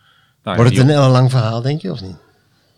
Nou, 0.43 0.58
Wordt 0.58 0.71
het 0.71 0.80
een 0.80 0.89
ellenlang 0.89 1.32
verhaal, 1.32 1.62
denk 1.62 1.82
je, 1.82 1.91
of 1.91 2.02
niet? 2.02 2.17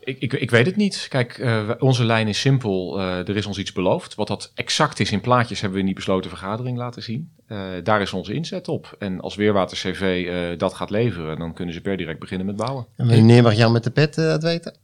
Ik, 0.07 0.19
ik, 0.19 0.33
ik 0.33 0.51
weet 0.51 0.65
het 0.65 0.75
niet. 0.75 1.05
Kijk, 1.09 1.37
eh, 1.37 1.69
onze 1.79 2.03
lijn 2.03 2.27
is 2.27 2.39
simpel. 2.39 2.99
Eh, 2.99 3.27
er 3.27 3.35
is 3.35 3.45
ons 3.45 3.57
iets 3.57 3.71
beloofd. 3.71 4.15
Wat 4.15 4.27
dat 4.27 4.51
exact 4.55 4.99
is 4.99 5.11
in 5.11 5.21
plaatjes 5.21 5.59
hebben 5.59 5.73
we 5.73 5.79
in 5.79 5.85
die 5.85 5.95
besloten 5.95 6.29
vergadering 6.29 6.77
laten 6.77 7.03
zien. 7.03 7.31
Eh, 7.47 7.59
daar 7.83 8.01
is 8.01 8.13
onze 8.13 8.33
inzet 8.33 8.67
op. 8.67 8.95
En 8.99 9.21
als 9.21 9.35
Weerwater 9.35 9.77
CV 9.77 10.27
eh, 10.27 10.59
dat 10.59 10.73
gaat 10.73 10.89
leveren, 10.89 11.39
dan 11.39 11.53
kunnen 11.53 11.73
ze 11.73 11.81
per 11.81 11.97
direct 11.97 12.19
beginnen 12.19 12.47
met 12.47 12.55
bouwen. 12.55 12.85
En 12.95 13.07
wanneer 13.07 13.43
mag 13.43 13.55
Jan 13.55 13.71
met 13.71 13.83
de 13.83 13.91
pet 13.91 14.15
dat 14.15 14.43
weten? 14.43 14.75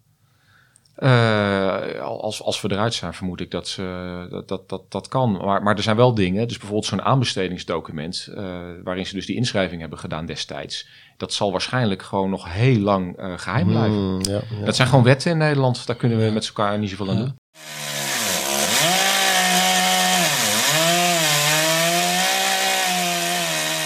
Eh, 0.96 2.00
als, 2.00 2.42
als 2.42 2.62
we 2.62 2.72
eruit 2.72 2.94
zijn, 2.94 3.14
vermoed 3.14 3.40
ik 3.40 3.52
dat 3.52 3.68
ze, 3.68 4.28
dat, 4.30 4.48
dat, 4.48 4.70
dat, 4.70 4.92
dat 4.92 5.08
kan. 5.08 5.32
Maar, 5.32 5.64
maar 5.64 5.76
er 5.76 5.84
zijn 5.84 5.96
wel 5.96 6.14
dingen, 6.14 6.48
dus 6.48 6.58
bijvoorbeeld 6.58 6.86
zo'n 6.86 7.02
aanbestedingsdocument, 7.02 8.30
eh, 8.36 8.60
waarin 8.84 9.06
ze 9.06 9.14
dus 9.14 9.26
die 9.26 9.36
inschrijving 9.36 9.82
hebben 9.82 10.00
gedaan 10.00 10.26
destijds. 10.26 10.88
Dat 11.24 11.34
zal 11.34 11.52
waarschijnlijk 11.52 12.02
gewoon 12.02 12.30
nog 12.30 12.46
heel 12.54 12.80
lang 12.80 13.18
eh, 13.18 13.34
geheim 13.38 13.68
blijven. 13.68 13.98
Hmm, 13.98 14.22
ja, 14.22 14.42
ja. 14.60 14.66
Dat 14.66 14.76
zijn 14.76 14.88
gewoon 14.88 15.04
wetten 15.04 15.32
in 15.32 15.38
Nederland, 15.38 15.86
daar 15.88 15.96
kunnen 15.96 16.18
we 16.26 16.32
met 16.32 16.48
elkaar 16.48 16.80
niet 16.80 16.90
zoveel 16.90 17.10
aan 17.10 17.18
doen. 17.18 17.36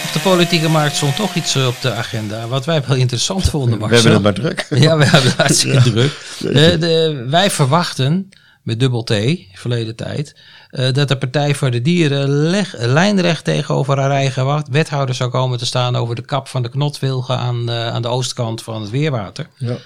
Op 0.06 0.13
de 0.13 0.19
politieke 0.19 0.69
markt 0.69 0.95
stond 0.95 1.15
toch 1.15 1.36
iets 1.36 1.56
eh, 1.56 1.67
op 1.67 1.82
de 1.82 1.91
agenda. 1.91 2.47
Wat 2.47 2.65
wij 2.65 2.84
wel 2.88 2.97
interessant 2.97 3.50
vonden, 3.50 3.80
We 3.80 3.88
Marcel. 3.88 4.12
hebben 4.12 4.34
het 4.34 4.41
maar 4.43 4.54
druk. 4.54 4.80
Ja, 4.84 4.97
we 4.97 5.04
hebben 5.06 5.30
het 5.30 5.38
hartstikke 5.38 5.82
druk. 5.91 6.12
De, 6.39 6.78
de, 6.78 7.26
wij 7.30 7.52
verwachten, 7.52 8.30
met 8.67 8.80
dubbel 8.80 9.03
T, 9.03 9.13
verleden 9.53 9.95
tijd, 9.95 10.36
eh, 10.69 10.93
dat 10.93 11.08
de 11.08 11.17
Partij 11.17 11.56
voor 11.56 11.71
de 11.71 11.82
Dieren 11.82 12.30
leg- 12.30 12.75
lijnrecht 12.77 13.43
tegenover 13.43 13.97
haar 13.99 14.12
eigen 14.12 14.63
wethouder 14.71 15.15
zou 15.15 15.30
komen 15.30 15.58
te 15.58 15.65
staan 15.65 15.95
over 15.95 16.15
de 16.15 16.21
kap 16.21 16.47
van 16.47 16.62
de 16.62 16.69
knotwilgen 16.69 17.38
aan, 17.38 17.71
aan 17.71 18.01
de 18.01 18.08
oostkant 18.08 18.63
van 18.63 18.82
het 18.82 18.89
Weerwater. 18.89 19.47
Ja. 19.58 19.77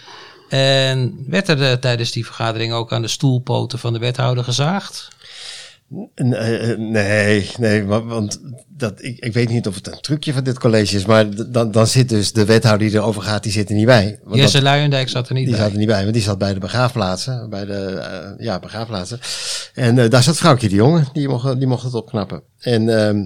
En 0.49 1.23
werd 1.27 1.47
er 1.47 1.63
eh, 1.63 1.71
tijdens 1.71 2.11
die 2.11 2.25
vergadering 2.25 2.73
ook 2.73 2.93
aan 2.93 3.01
de 3.01 3.07
stoelpoten 3.07 3.79
van 3.79 3.93
de 3.93 3.99
wethouder 3.99 4.43
gezaagd? 4.43 5.07
N- 6.23 6.33
eh, 6.33 6.77
Nee, 6.77 7.49
nee, 7.59 7.83
wa- 7.85 8.03
want 8.03 8.39
dat, 8.67 9.03
ik, 9.03 9.19
ik 9.19 9.33
weet 9.33 9.49
niet 9.49 9.67
of 9.67 9.75
het 9.75 9.87
een 9.87 10.01
trucje 10.01 10.33
van 10.33 10.43
dit 10.43 10.59
college 10.59 10.95
is, 10.95 11.05
maar 11.05 11.51
dan, 11.51 11.71
dan 11.71 11.87
zit 11.87 12.09
dus 12.09 12.31
de 12.33 12.45
wethouder 12.45 12.87
die 12.87 12.97
erover 12.97 13.21
gaat, 13.21 13.43
die 13.43 13.51
zit 13.51 13.69
er 13.69 13.75
niet 13.75 13.85
bij. 13.85 14.19
Want 14.23 14.35
Jesse 14.35 14.53
dat- 14.55 14.63
Luijendijk 14.65 15.09
zat 15.09 15.27
er 15.29 15.33
niet 15.33 15.45
die 15.45 15.53
bij. 15.53 15.63
zat 15.63 15.71
er 15.71 15.77
niet 15.77 15.87
bij, 15.87 16.01
want 16.01 16.13
die 16.13 16.23
zat 16.23 16.37
bij 16.37 16.53
de 16.53 16.59
begraafplaatsen, 16.59 17.49
bij 17.49 17.65
de 17.65 17.73
eh, 17.83 18.45
ja, 18.45 18.59
begraafplaatsen. 18.59 19.19
En 19.73 19.99
eh, 19.99 20.09
daar 20.09 20.23
zat 20.23 20.37
vrouwtje 20.37 20.69
de 20.69 20.75
jongen, 20.75 21.07
die 21.13 21.27
mocht, 21.27 21.57
die 21.57 21.67
mocht 21.67 21.83
het 21.83 21.93
opknappen. 21.93 22.43
En 22.59 23.05
ehm, 23.07 23.23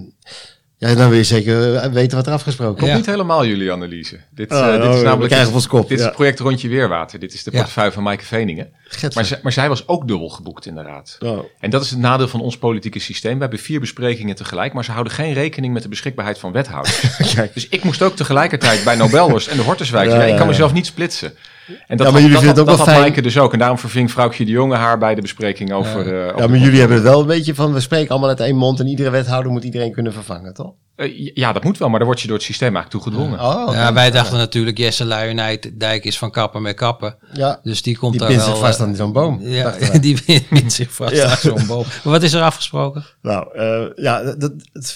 ja, 0.90 0.96
dan 0.96 1.10
wil 1.10 1.18
je 1.18 1.24
zeker 1.24 1.92
weten 1.92 2.18
wat 2.18 2.28
er 2.28 2.34
afgesproken 2.34 2.76
Klopt 2.76 2.92
Ja. 2.92 2.98
niet 2.98 3.06
helemaal 3.06 3.46
jullie 3.46 3.72
analyse. 3.72 4.20
Dit, 4.30 4.52
Oh, 4.52 4.58
eh, 4.58 4.72
dit 4.72 4.82
oh, 4.84 4.90
is 4.92 4.98
we 4.98 5.04
namelijk 5.04 5.28
krijgen 5.30 5.50
op 5.50 5.56
ons 5.56 5.68
kop, 5.68 5.88
dit 5.90 6.00
is 6.00 6.06
het 6.06 6.14
project 6.14 6.40
Rondje 6.40 6.68
Weerwater. 6.68 7.20
Dit 7.20 7.34
is 7.34 7.44
de 7.44 7.52
Ja. 7.52 7.58
portefeuille 7.58 7.92
van 7.92 8.04
Maaike 8.04 8.26
Veningen. 8.26 8.70
Maar, 9.14 9.26
zij- 9.26 9.40
maar 9.44 9.52
zij 9.52 9.70
was 9.70 9.88
ook 9.88 10.08
dubbel 10.08 10.30
geboekt 10.30 10.66
in 10.66 10.76
de 10.76 10.82
raad. 10.82 11.18
Oh. 11.20 11.40
En 11.60 11.70
dat 11.70 11.84
is 11.84 11.90
het 11.90 12.00
nadeel 12.00 12.28
van 12.28 12.42
ons 12.42 12.58
politieke 12.58 13.00
systeem. 13.00 13.34
We 13.36 13.42
hebben 13.42 13.60
vier 13.60 13.80
besprekingen 13.80 14.36
tegelijk, 14.36 14.74
maar 14.74 14.84
ze 14.86 14.92
houden 14.92 15.14
geen 15.14 15.34
rekening 15.34 15.74
met 15.74 15.84
de 15.84 15.90
beschikbaarheid 15.90 16.40
van 16.40 16.52
wethouders. 16.52 17.02
Dus 17.54 17.68
ik 17.70 17.84
moest 17.84 18.02
ook 18.02 18.16
tegelijkertijd 18.16 18.84
bij 18.84 18.96
Nobelhorst 18.96 19.48
en 19.48 19.58
de 19.58 19.86
zijn. 19.86 20.10
ik 20.10 20.28
kan 20.28 20.36
ja. 20.36 20.46
mezelf 20.46 20.74
niet 20.74 20.86
splitsen. 20.86 21.34
En 21.68 21.98
dat, 21.98 21.98
maar 21.98 22.06
had- 22.08 22.14
jullie 22.16 22.30
dat, 22.30 22.44
vinden 22.44 22.48
het 22.48 22.60
ook 22.60 22.66
dat 22.66 22.66
wel 22.66 22.76
had 22.78 22.88
fijn- 22.88 23.00
Maaike 23.00 23.22
dus 23.22 23.38
ook. 23.40 23.54
En 23.54 23.60
daarom 23.60 23.78
verving 23.78 24.12
vrouwtje 24.12 24.46
de 24.46 24.52
Jonge 24.52 24.76
haar 24.76 24.98
bij 24.98 25.16
de 25.16 25.22
bespreking 25.22 25.72
over... 25.74 26.00
eh, 26.22 26.26
over 26.28 26.42
Ja, 26.42 26.48
maar 26.48 26.58
jullie 26.60 26.80
hebben 26.80 26.98
het 26.98 27.06
wel 27.06 27.20
een 27.22 27.28
beetje 27.28 27.56
van, 27.56 27.74
we 27.74 27.80
spreken 27.80 28.10
allemaal 28.10 28.30
uit 28.30 28.40
één 28.40 28.56
mond 28.56 28.80
en 28.80 28.88
iedere 28.88 29.10
wethouder 29.10 29.52
moet 29.52 29.64
iedereen 29.64 29.92
kunnen 29.92 30.14
vervangen, 30.14 30.54
toch? 30.54 30.74
Eh, 30.96 31.32
ja, 31.34 31.54
dat 31.54 31.64
moet 31.64 31.78
wel, 31.78 31.90
maar 31.90 31.98
daar 32.00 32.08
word 32.08 32.22
je 32.22 32.28
door 32.28 32.36
het 32.38 32.46
systeem 32.46 32.76
eigenlijk 32.76 33.04
toe 33.04 33.14
gedwongen. 33.14 33.40
Oh, 33.40 33.74
Ja, 33.74 33.94
wij 33.94 34.12
dachten 34.12 34.38
natuurlijk, 34.38 34.78
Jesse 34.78 35.06
Luijendijk 35.06 36.06
is 36.06 36.18
van 36.18 36.32
kappen 36.32 36.62
met 36.62 36.76
kappen. 36.76 37.16
Ja, 37.34 37.60
Dus 37.64 37.82
die 37.82 37.98
komt 37.98 38.12
die 38.12 38.20
daar 38.22 38.30
pint 38.30 38.42
wel... 38.42 38.50
zich 38.50 38.60
vast 38.66 38.80
eh, 38.80 38.86
aan 38.86 38.96
zo'n 38.96 39.12
boom. 39.14 39.40
Ja, 39.42 39.74
die 40.02 40.20
wint 40.50 40.74
zich 40.74 40.92
vast 40.94 41.14
Ja. 41.16 41.30
aan 41.30 41.38
zo'n 41.38 41.66
boom. 41.68 41.84
Maar 42.04 42.14
wat 42.14 42.24
is 42.24 42.34
er 42.34 42.42
afgesproken? 42.42 43.06
Nou, 43.22 43.48
eh, 43.58 44.04
ja, 44.04 44.22
dat, 44.34 44.52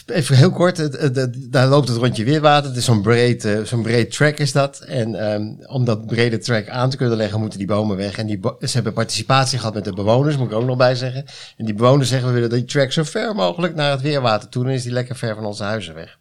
even 0.05 0.35
heel 0.35 0.51
kort. 0.51 0.77
Het, 0.77 0.99
het- 0.99 1.15
het- 1.15 1.51
daar 1.51 1.67
loopt 1.67 1.87
het 1.87 1.97
rondje 1.97 2.23
Weerwater. 2.23 2.69
Het 2.69 2.77
is 2.77 2.85
zo'n 2.85 3.01
breed, 3.01 3.47
zo'n 3.63 3.81
breed 3.81 4.11
track 4.11 4.37
is 4.37 4.51
dat. 4.51 4.79
En 4.79 5.15
ehm, 5.31 5.43
om 5.65 5.85
dat 5.85 6.05
brede 6.05 6.37
track 6.37 6.67
aan 6.69 6.89
te 6.89 6.97
kunnen 6.97 7.17
leggen, 7.17 7.39
moeten 7.39 7.57
die 7.59 7.67
bomen 7.67 7.97
weg. 7.97 8.17
En 8.17 8.25
die 8.25 8.39
bo- 8.39 8.57
ze 8.61 8.69
hebben 8.73 8.93
participatie 8.93 9.57
gehad 9.59 9.73
met 9.73 9.83
de 9.83 9.93
bewoners, 9.93 10.37
moet 10.37 10.51
ik 10.51 10.57
ook 10.57 10.65
nog 10.65 10.77
bij 10.77 10.95
zeggen. 10.95 11.25
En 11.57 11.65
die 11.65 11.73
bewoners 11.73 12.09
zeggen, 12.09 12.27
we 12.27 12.33
willen 12.33 12.49
die 12.49 12.65
track 12.65 12.91
zo 12.91 13.03
ver 13.03 13.35
mogelijk 13.35 13.75
naar 13.75 13.91
het 13.91 14.01
Weerwater 14.01 14.49
toe. 14.49 14.63
Dan 14.63 14.73
is 14.73 14.83
die 14.83 14.91
lekker 14.91 15.15
ver 15.15 15.35
van 15.35 15.45
onze 15.45 15.63
huizen 15.63 15.87
weg. 15.93 16.17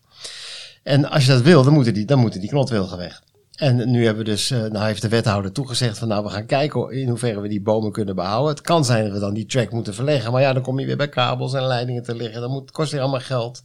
En 0.83 1.11
als 1.11 1.25
je 1.25 1.33
dat 1.33 1.43
wil, 1.43 1.63
dan 1.63 1.73
moeten 1.73 1.95
die, 1.95 2.05
dan 2.05 2.19
moeten 2.19 2.41
die 2.41 2.49
knotwilgen 2.49 2.99
weg. 2.99 3.23
En 3.59 3.91
nu 3.91 4.05
hebben 4.05 4.25
we 4.25 4.31
dus, 4.31 4.51
eh, 4.51 4.59
nou 4.61 4.87
heeft 4.87 5.03
de 5.03 5.09
wethouder 5.09 5.53
toegezegd 5.53 5.99
van 5.99 6.09
nou 6.09 6.25
we 6.25 6.31
gaan 6.31 6.47
kijken 6.47 6.91
in 6.91 7.09
hoeverre 7.09 7.41
we 7.41 7.49
die 7.49 7.61
bomen 7.61 7.93
kunnen 7.93 8.15
behouden. 8.15 8.51
Het 8.51 8.61
kan 8.61 8.85
zijn 8.85 9.05
dat 9.05 9.13
we 9.13 9.19
dan 9.19 9.35
die 9.35 9.47
track 9.47 9.73
moeten 9.73 9.95
verleggen, 9.95 10.33
maar 10.33 10.41
ja 10.41 10.53
dan 10.53 10.63
kom 10.63 10.79
je 10.79 10.87
weer 10.87 10.97
bij 10.97 11.09
kabels 11.09 11.55
en 11.55 11.67
leidingen 11.67 12.03
te 12.03 12.15
liggen. 12.15 12.41
Dat 12.41 12.51
moet, 12.51 12.71
kost 12.71 12.93
weer 12.93 13.01
allemaal 13.01 13.21
geld. 13.21 13.63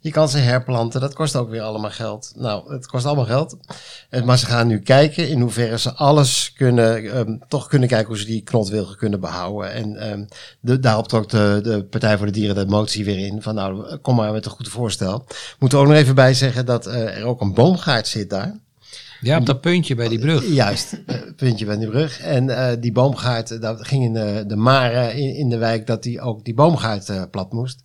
Je 0.00 0.10
kan 0.10 0.28
ze 0.28 0.38
herplanten, 0.38 1.00
dat 1.00 1.14
kost 1.14 1.36
ook 1.36 1.50
weer 1.50 1.62
allemaal 1.62 1.90
geld. 1.90 2.32
Nou, 2.36 2.72
het 2.72 2.86
kost 2.86 3.06
allemaal 3.06 3.24
geld. 3.24 3.56
En, 4.10 4.24
maar 4.24 4.38
ze 4.38 4.46
gaan 4.46 4.66
nu 4.66 4.78
kijken 4.78 5.28
in 5.28 5.40
hoeverre 5.40 5.78
ze 5.78 5.92
alles 5.92 6.52
kunnen, 6.52 7.12
ehm, 7.12 7.36
toch 7.48 7.68
kunnen 7.68 7.88
kijken 7.88 8.08
hoe 8.08 8.18
ze 8.18 8.24
die 8.24 8.42
knotwilgen 8.42 8.96
kunnen 8.96 9.20
behouden. 9.20 9.72
En 9.72 9.96
ehm, 9.96 10.24
de, 10.60 10.80
daarop 10.80 11.08
trok 11.08 11.28
de, 11.28 11.60
de 11.62 11.84
Partij 11.84 12.16
voor 12.16 12.26
de 12.26 12.32
Dieren 12.32 12.54
de 12.54 12.66
motie 12.66 13.04
weer 13.04 13.18
in 13.18 13.42
van 13.42 13.54
nou 13.54 13.96
kom 13.96 14.16
maar 14.16 14.32
met 14.32 14.44
een 14.44 14.50
goed 14.50 14.68
voorstel. 14.68 15.24
Moeten 15.58 15.78
we 15.78 15.84
ook 15.84 15.90
nog 15.90 16.00
even 16.00 16.14
bij 16.14 16.34
zeggen 16.34 16.66
dat 16.66 16.86
eh, 16.86 17.18
er 17.18 17.24
ook 17.24 17.40
een 17.40 17.54
boomgaard 17.54 18.06
zit 18.06 18.30
daar. 18.30 18.62
Ja, 19.24 19.38
op 19.38 19.46
dat 19.46 19.60
puntje 19.60 19.94
bij 19.94 20.08
die 20.08 20.18
brug. 20.18 20.46
Juist, 20.46 20.92
eh, 21.06 21.16
puntje 21.36 21.64
bij 21.66 21.76
die 21.78 21.88
brug. 21.88 22.20
En 22.20 22.50
eh, 22.68 22.76
die 22.80 22.92
boomgaard, 22.92 23.50
eh, 23.50 23.60
dat 23.60 23.86
ging 23.86 24.04
in 24.04 24.12
de, 24.12 24.44
de 24.46 24.56
maren 24.56 25.14
in, 25.14 25.34
in 25.34 25.48
de 25.48 25.56
wijk 25.58 25.86
dat 25.86 26.02
die 26.02 26.20
ook 26.20 26.44
die 26.44 26.54
boomgaard 26.54 27.08
eh, 27.08 27.22
plat 27.30 27.52
moest. 27.52 27.82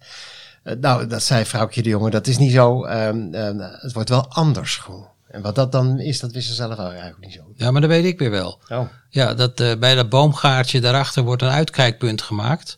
Eh, 0.64 0.76
nou, 0.82 1.08
dat 1.08 1.24
zei 1.24 1.46
vrouwtje 1.46 1.82
de 1.84 1.90
jongen, 1.90 2.12
dat 2.12 2.28
is 2.28 2.38
niet 2.38 2.52
zo. 2.52 2.84
ehm, 2.86 3.34
ehm, 3.34 3.58
het 3.60 3.94
wordt 3.94 4.10
wel 4.10 4.28
anders 4.28 4.76
gewoon. 4.76 5.08
En 5.28 5.42
wat 5.42 5.56
dat 5.56 5.72
dan 5.72 6.00
is, 6.00 6.20
dat 6.20 6.32
wisten 6.32 6.56
ze 6.56 6.62
zelf 6.62 6.80
eigenlijk 6.80 7.20
niet 7.20 7.34
zo. 7.34 7.42
Ja, 7.56 7.72
maar 7.72 7.82
dat 7.82 7.90
weet 7.90 8.06
ik 8.06 8.20
weer 8.20 8.32
wel. 8.32 8.60
Oh. 8.70 8.82
Ja, 9.10 9.34
dat, 9.34 9.60
eh, 9.60 9.76
bij 9.80 9.96
dat 9.96 10.10
boomgaartje 10.10 10.80
daarachter 10.82 11.24
wordt 11.24 11.42
een 11.42 11.50
uitkijkpunt 11.50 12.22
gemaakt. 12.22 12.78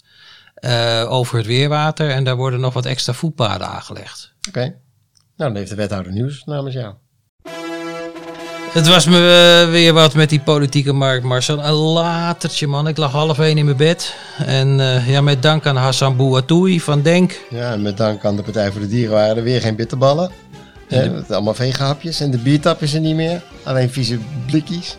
eh, 0.56 1.06
over 1.12 1.38
het 1.38 1.46
weerwater. 1.46 2.10
En 2.10 2.24
daar 2.24 2.36
worden 2.36 2.60
nog 2.60 2.74
wat 2.74 2.86
extra 2.86 3.14
voetpaden 3.14 3.68
aangelegd. 3.68 4.34
Oké. 4.48 4.60
Nou, 4.62 4.74
dan 5.36 5.56
heeft 5.56 5.70
de 5.70 5.76
wethouder 5.76 6.12
nieuws 6.12 6.44
namens 6.44 6.74
jou. 6.76 6.94
Het 8.74 8.88
was 8.88 9.06
me 9.06 9.18
eh, 9.66 9.72
weer 9.72 9.94
wat 9.94 10.14
met 10.14 10.30
die 10.30 10.40
politieke 10.40 10.94
markt, 10.94 11.24
Marcel. 11.24 11.64
Een 11.66 11.74
latertje, 11.74 12.68
man. 12.68 12.88
Ik 12.88 12.98
lag 12.98 13.12
half 13.12 13.40
één 13.40 13.58
in 13.58 13.66
mijn 13.66 13.78
bed. 13.78 14.16
En 14.46 14.80
eh, 14.80 15.10
ja, 15.10 15.22
met 15.22 15.42
dank 15.42 15.66
aan 15.66 15.76
Hassan 15.76 16.16
Bouatoui 16.16 16.80
van 16.82 17.02
Denk. 17.02 17.40
Ja, 17.50 17.72
en 17.72 17.82
met 17.82 17.98
dank 17.98 18.26
aan 18.26 18.36
de 18.36 18.42
Partij 18.42 18.72
voor 18.72 18.82
de 18.82 18.88
Dieren 18.88 19.14
waren 19.14 19.38
er 19.38 19.44
weer 19.44 19.62
geen 19.62 19.76
bitterballen. 19.76 20.32
En 20.88 21.10
de- 21.10 21.16
het 21.16 21.32
allemaal 21.32 21.54
vegenhapjes. 21.54 22.20
En 22.20 22.32
de 22.32 22.38
biertap 22.38 22.82
is 22.82 22.94
er 22.94 23.00
niet 23.00 23.16
meer. 23.16 23.42
Alleen 23.64 23.90
vieze 23.90 24.18
blikjes. 24.46 24.96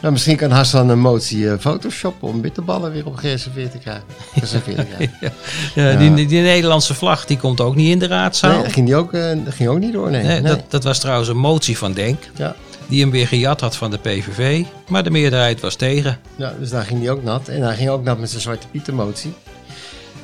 Nou, 0.00 0.12
misschien 0.12 0.36
kan 0.36 0.50
Hassan 0.50 0.88
een 0.88 0.98
motie 1.00 1.50
eh, 1.50 1.58
photoshoppen 1.58 2.28
om 2.28 2.40
bitterballen 2.40 2.92
weer 2.92 3.06
op 3.06 3.16
gereserveerd 3.16 3.70
te 3.70 3.78
krijgen. 3.78 4.04
Geserveerd 4.40 4.76
te 4.76 4.84
krijgen. 4.94 5.32
Ja, 5.74 5.96
Die, 6.14 6.26
die 6.26 6.42
Nederlandse 6.42 6.94
vlag 6.94 7.26
die 7.26 7.36
komt 7.38 7.60
ook 7.60 7.74
niet 7.74 7.90
in 7.90 7.98
de 7.98 8.06
raadzaal. 8.06 8.52
Nee, 8.52 8.62
dat 8.62 8.72
ging, 8.72 8.86
die 8.86 8.96
ook, 8.96 9.12
eh, 9.12 9.30
ging 9.48 9.68
ook 9.68 9.78
niet 9.78 9.92
door, 9.92 10.10
nee. 10.10 10.22
Nee, 10.22 10.40
nee. 10.40 10.50
Dat, 10.52 10.60
dat 10.68 10.84
was 10.84 10.98
trouwens 10.98 11.28
een 11.28 11.36
motie 11.38 11.78
van 11.78 11.92
Denk. 11.92 12.18
Ja, 12.34 12.56
Die 12.90 13.00
hem 13.00 13.10
weer 13.10 13.26
gejat 13.26 13.60
had 13.60 13.76
van 13.76 13.90
de 13.90 13.98
PVV. 13.98 14.64
Maar 14.88 15.02
de 15.04 15.10
meerderheid 15.10 15.60
was 15.60 15.74
tegen. 15.74 16.18
ja, 16.36 16.54
dus 16.58 16.70
daar 16.70 16.84
ging 16.84 17.00
die 17.00 17.10
ook 17.10 17.22
nat. 17.22 17.48
En 17.48 17.62
hij 17.62 17.74
ging 17.76 17.88
ook 17.88 18.02
nat 18.02 18.18
met 18.18 18.30
zijn 18.30 18.42
Zwarte 18.42 18.66
Pieter 18.70 18.94
motie. 18.94 19.32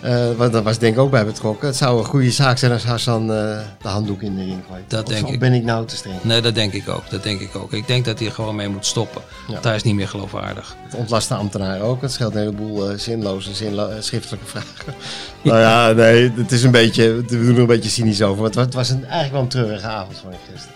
Eh, 0.01 0.27
want 0.37 0.53
daar 0.53 0.63
was 0.63 0.79
denk 0.79 0.95
ik 0.95 1.01
ook 1.01 1.11
bij 1.11 1.25
betrokken. 1.25 1.67
Het 1.67 1.77
zou 1.77 1.99
een 1.99 2.05
goede 2.05 2.31
zaak 2.31 2.59
zijn 2.59 2.73
als 2.73 2.85
Hassan 2.85 3.23
eh, 3.23 3.59
de 3.83 3.89
handdoek 3.89 4.23
in 4.23 4.37
de 4.37 4.45
ring 4.45 4.63
gooit. 4.71 4.83
Dat 4.91 5.07
Of- 5.07 5.13
denk 5.15 5.29
ik. 5.29 5.39
ben 5.39 5.53
ik 5.53 5.63
nou 5.65 5.87
te 5.87 5.97
streng? 5.97 6.23
Nee, 6.25 6.41
dat 6.41 6.55
denk 6.55 6.73
ik 6.73 6.89
ook. 6.89 7.11
Dat 7.11 7.23
denk 7.23 7.41
ik 7.41 7.57
ook. 7.57 7.73
Ik 7.73 7.87
denk 7.87 8.05
dat 8.05 8.19
hij 8.19 8.29
er 8.29 8.35
gewoon 8.35 8.57
mee 8.57 8.69
moet 8.69 8.87
stoppen. 8.87 9.23
Ja. 9.47 9.53
Want 9.53 9.65
hij 9.65 9.75
is 9.75 9.83
niet 9.83 9.95
meer 9.95 10.09
geloofwaardig. 10.09 10.77
Het 10.85 10.95
ontlast 10.95 11.29
de 11.29 11.35
ambtenaren 11.35 11.83
ook. 11.85 12.03
Het 12.03 12.13
scheelt 12.13 12.35
een 12.35 12.41
heleboel 12.41 12.91
eh, 12.91 12.99
zinloze 12.99 13.55
zinlo- 13.55 13.89
eh, 13.89 13.97
schriftelijke 14.01 14.47
vragen. 14.47 14.95
nou 15.43 15.59
ja, 15.61 15.93
nee, 15.93 16.33
het 16.37 16.53
is 16.53 16.63
een 16.63 16.71
beetje, 16.71 17.15
we 17.15 17.25
doen 17.27 17.55
er 17.55 17.59
een 17.61 17.67
beetje 17.67 17.91
cynisch 17.91 18.23
over. 18.23 18.43
Want 18.43 18.55
het 18.55 18.75
was 18.75 18.89
een, 18.91 19.03
eigenlijk 19.05 19.33
wel 19.33 19.43
een 19.43 19.49
treurige 19.49 19.87
avond 19.87 20.19
van 20.19 20.33
gisteren. 20.53 20.75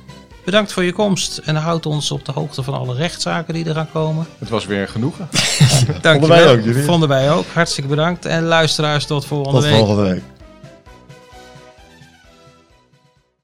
bedankt 0.45 0.73
voor 0.73 0.85
je 0.85 0.93
komst 0.93 1.38
en 1.38 1.57
houd 1.57 1.87
ons 1.87 2.11
op 2.11 2.25
de 2.25 2.33
hoogte 2.33 2.62
van 2.62 2.75
alle 2.75 2.95
rechtszaken 2.95 3.55
die 3.55 3.65
er 3.65 3.75
gaan 3.75 3.91
komen. 3.93 4.27
Het 4.38 4.49
was 4.49 4.67
weer 4.67 4.81
een 4.81 4.88
genoegen. 4.88 5.29
Dankjewel. 6.01 6.29
wij 6.29 6.49
ook, 6.49 6.65
Julius. 6.65 6.85
Vonden 6.85 7.09
wij 7.09 7.33
ook. 7.33 7.45
Hartstikke 7.53 7.91
bedankt. 7.91 8.25
En 8.25 8.45
luisteraars, 8.45 9.07
tot 9.07 9.27
volgende 9.27 9.61
Tot 9.61 9.69
week. 9.69 9.77
volgende 9.77 10.03
week. 10.11 10.23